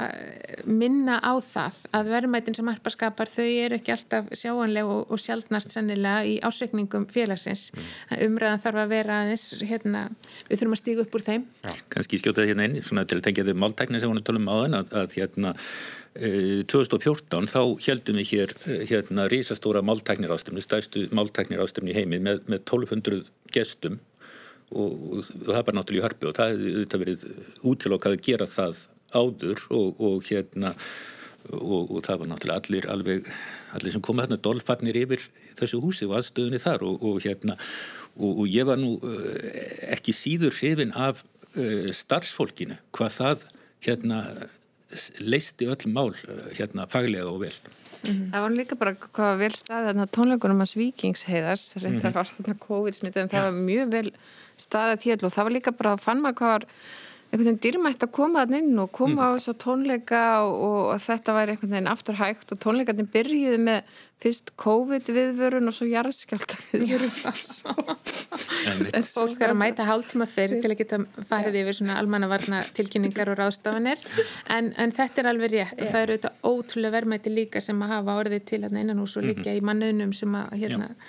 [0.67, 5.21] minna á það að verðmætin sem harpa skapar þau eru ekki alltaf sjáanleg og, og
[5.23, 7.69] sjálfnast sannilega í ásveikningum félagsins.
[7.71, 7.93] Mm.
[8.27, 10.03] Umræðan þarf að vera aðeins, hérna,
[10.49, 11.47] við þurfum að stígu upp úr þeim.
[11.63, 11.71] Já.
[11.95, 14.55] Kanski skjótaði hérna inn, svona til að tengja þau máltækni sem hún er tölum á
[14.65, 15.55] þenn að, að hérna
[16.17, 21.97] 2014 e, þá heldum við hér e, hérna rísastóra máltæknir ástöfni, stæstu máltæknir ástöfni í
[21.99, 23.99] heimi með, með 1200 gestum
[24.71, 27.27] og, og það er bara náttúrulega í hörpu og það hefði verið
[27.63, 28.81] útilokkað að gera það
[29.15, 30.73] áður og, og hérna
[31.53, 33.29] og, og það var náttúrulega allir alveg,
[33.77, 35.23] allir sem komið hérna dolfarnir yfir
[35.59, 37.55] þessu húsi og aðstöðunni þar og hérna
[38.17, 43.43] og ég var nú eh, ekki síður hrifin af uh, starfsfólkinu hvað það
[43.85, 44.21] hérna
[45.21, 47.57] leisti öll mál eh, hérna faglega og vel
[47.97, 48.31] Mm -hmm.
[48.31, 52.13] Það var líka bara hvað vel staðið tónleikunum að svíkingsheiðars þetta mm -hmm.
[52.13, 54.11] var svona COVID-smitt en það var mjög vel
[54.57, 56.67] staðið til og það var líka bara að fann maður hvað var
[57.27, 59.23] einhvern veginn dýrmætt að koma þann inn og koma mm.
[59.27, 60.61] á þess að tónleika og,
[60.93, 62.53] og þetta væri einhvern veginn afturhægt.
[62.53, 63.89] Og tónleikarnir byrjuði með
[64.23, 67.11] fyrst COVID viðvörun og svo jarðskjálta viðvörun
[68.97, 73.33] en fólk er að mæta hálftíma fyrir til að geta farið yfir svona almannavarna tilkynningar
[73.33, 74.01] og ráðstafanir.
[74.55, 75.81] En, en þetta er alveg rétt.
[75.81, 79.19] Og það eru auðvitað ótrúlega verðmæti líka sem að hafa orðið til hérna innan hús
[79.19, 79.57] og líka mhm.
[79.59, 81.01] í mannunum sem að hérna Já.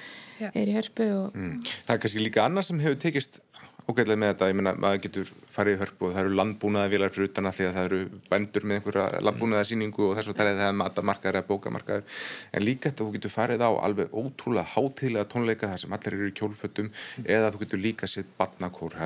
[0.53, 1.36] Er í hörpu og...
[1.36, 1.61] mm.
[1.86, 3.41] Það er kannski líka annað sem hefur tekist
[3.89, 7.12] ógæðilega með þetta, ég menna, maður getur farið í hörpu og það eru landbúnaða vilar
[7.14, 10.43] fyrir utan að því að það eru bændur með einhverja landbúnaða síningu og þess að
[10.43, 12.18] það er matamarkaður eða bókamarkaður.
[12.53, 16.28] En líka þetta þú getur farið á alveg ótrúlega hátíðlega tónleika þar sem allir eru
[16.28, 16.93] í kjólfötum
[17.24, 18.99] eða þú getur líka sitt batnakór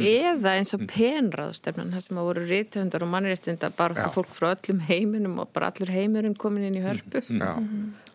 [0.00, 4.80] Eða eins og penraðstefnan það sem að voru rítöndar og mannréttinda bara fólk frá öllum
[4.88, 7.26] heiminum og bara allur heimurinn komin inn í hörpu.
[7.28, 7.60] Já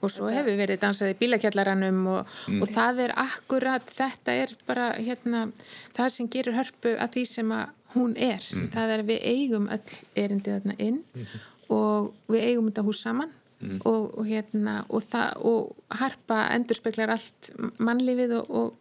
[0.01, 2.61] og svo hefur verið dansað í bílakjallaranum og, mm.
[2.63, 5.47] og það er akkurat þetta er bara hérna
[5.95, 8.69] það sem gerir hörpu að því sem að hún er, mm.
[8.75, 11.35] það er að við eigum öll erindið þarna inn mm.
[11.75, 13.77] og við eigum þetta hús saman mm.
[13.83, 18.73] og, og hérna og, það, og harpa endurspeglar allt mannlífið og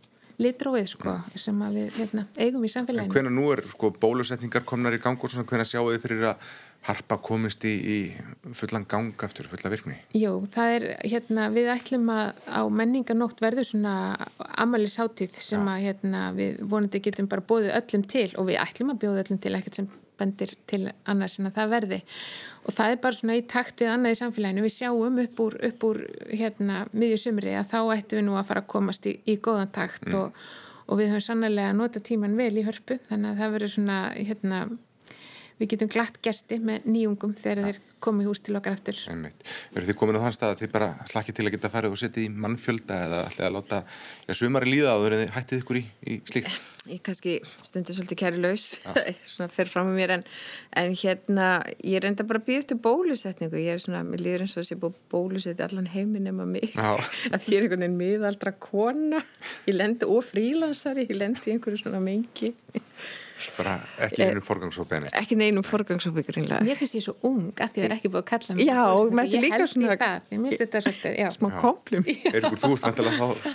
[0.42, 3.14] litróið sko sem við hérna, eigum í samfélaginu.
[3.14, 6.48] Hvernig nú er sko bólusetningar komnar í gang og svona hvernig sjáu þið fyrir að
[6.84, 9.96] harpa komist í, í fullan gang aftur, fulla virkni?
[10.16, 13.94] Jú, það er, hérna, við ætlum að á menninganótt verður svona
[14.60, 19.04] amalisháttíð sem að, hérna, við vonandi getum bara bóðið öllum til og við ætlum að
[19.04, 22.00] bjóða öllum til ekkert sem bendir til annars en að það verði
[22.64, 25.56] og það er bara svona í takt við annað í samfélaginu við sjáum upp úr,
[25.68, 29.36] upp úr hérna miðjusumri að þá ættum við nú að fara að komast í, í
[29.42, 30.16] góðan takt mm.
[30.20, 30.40] og,
[30.86, 34.60] og við höfum sannlega nota tíman vel í hörpu þannig að það verður svona hérna
[35.60, 37.66] við getum glatt gesti með nýjungum þegar ja.
[37.68, 38.98] þeir komi hús til okkar eftir
[39.72, 42.00] Verður þið komin á þann stað að þið bara hlakki til að geta farið og
[42.00, 43.80] setja í mannfjölda eða alltaf að láta
[44.26, 46.58] ja, sumari líða og verður þið hættið ykkur í, í slíkt?
[46.84, 48.92] Ég kannski stundur svolítið kæri laus ja.
[49.30, 50.26] svona fer fram með mér en,
[50.82, 51.48] en hérna
[51.78, 53.62] ég er enda bara að býja eftir bólusetningu.
[53.62, 56.44] Ég er svona, mér líður eins og þess að ég búið bólusetja allan heiminn um
[56.44, 59.22] að mig að ég er einhvern veginn miðaldra kona.
[59.64, 62.52] Ég lendi og frílansari ég lendi einhverju svona mengi
[63.58, 63.74] bara
[64.06, 66.24] ekki neinum eh, forgangsópi ekki neinum forgangsópi
[66.64, 68.80] mér finnst ég svo ung að því það er ekki búið að kalla mig já,
[68.94, 69.96] og maður er líka svona
[70.30, 72.06] ég minnst þetta svolítið, já, smá komplum.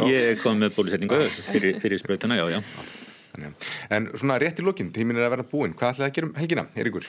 [0.10, 2.62] Ég kom með bólusetningu fyrir, fyrir spröytuna, já, já.
[3.94, 5.76] En svona rétt í lókinn, tímin er að vera búinn.
[5.78, 7.08] Hvað ætlaði að gera um helgina, Eirikur?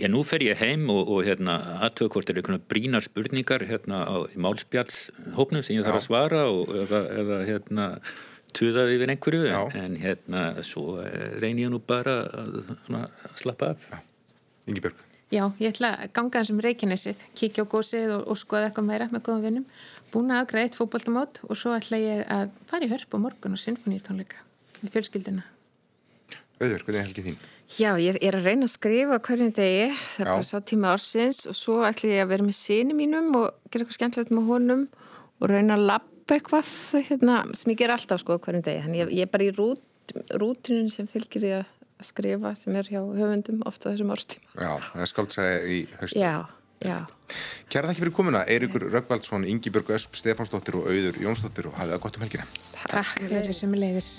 [0.00, 4.02] Já, nú fer ég heim og, og hérna aðtöðu hvort er einhvern brínar spurningar hérna
[4.04, 7.86] á málspjallshópnu sem ég þarf að svara og eða, eða hérna
[8.56, 13.40] tuðað yfir einhverju en, en hérna svo eh, reynir ég nú bara að, svona, að
[13.42, 13.88] slappa af.
[14.68, 15.02] Ingi Björg
[15.34, 19.08] Já, ég ætla að ganga þessum reikinnessið kíkja á gósið og, og skoða eitthvað meira
[19.10, 19.66] með góðum vinnum
[20.12, 23.56] búin að aðgræða eitt fókbaltamót og svo ætla ég að fara í hörp á morgun
[23.56, 24.38] og sinfoníutónleika
[24.84, 25.48] með fjölskyldina
[26.62, 27.38] Auður, hvernig er helgið þín?
[27.74, 29.86] Já, ég er að reyna að skrifa hvernig degi.
[30.14, 30.34] Það er Já.
[30.36, 33.82] bara sá tíma ársins og svo ætla ég að vera með síni mínum og gera
[33.82, 34.84] eitthvað skemmtilegt með honum
[35.40, 35.88] og reyna að
[36.24, 38.82] lappa eitthvað hérna, sem ég ger alltaf sko hverjum degi.
[38.84, 41.64] Þannig ég, ég er bara í rút, rútunum sem fylgir ég
[42.00, 44.48] að skrifa sem er hjá höfundum ofta þessum árstíma.
[44.56, 46.34] Já, það er skáldsæði í höstum Já,
[46.80, 46.96] já.
[47.68, 51.96] Kæra þakki fyrir komuna, Eirikur Röggvaldsson Ingi Björg Ösp, Stefánsdóttir og Auður Jónsdóttir og hafið
[51.96, 52.48] það gott um helgina.
[52.86, 53.18] Takk.
[53.20, 54.14] Fyrir sem leiðis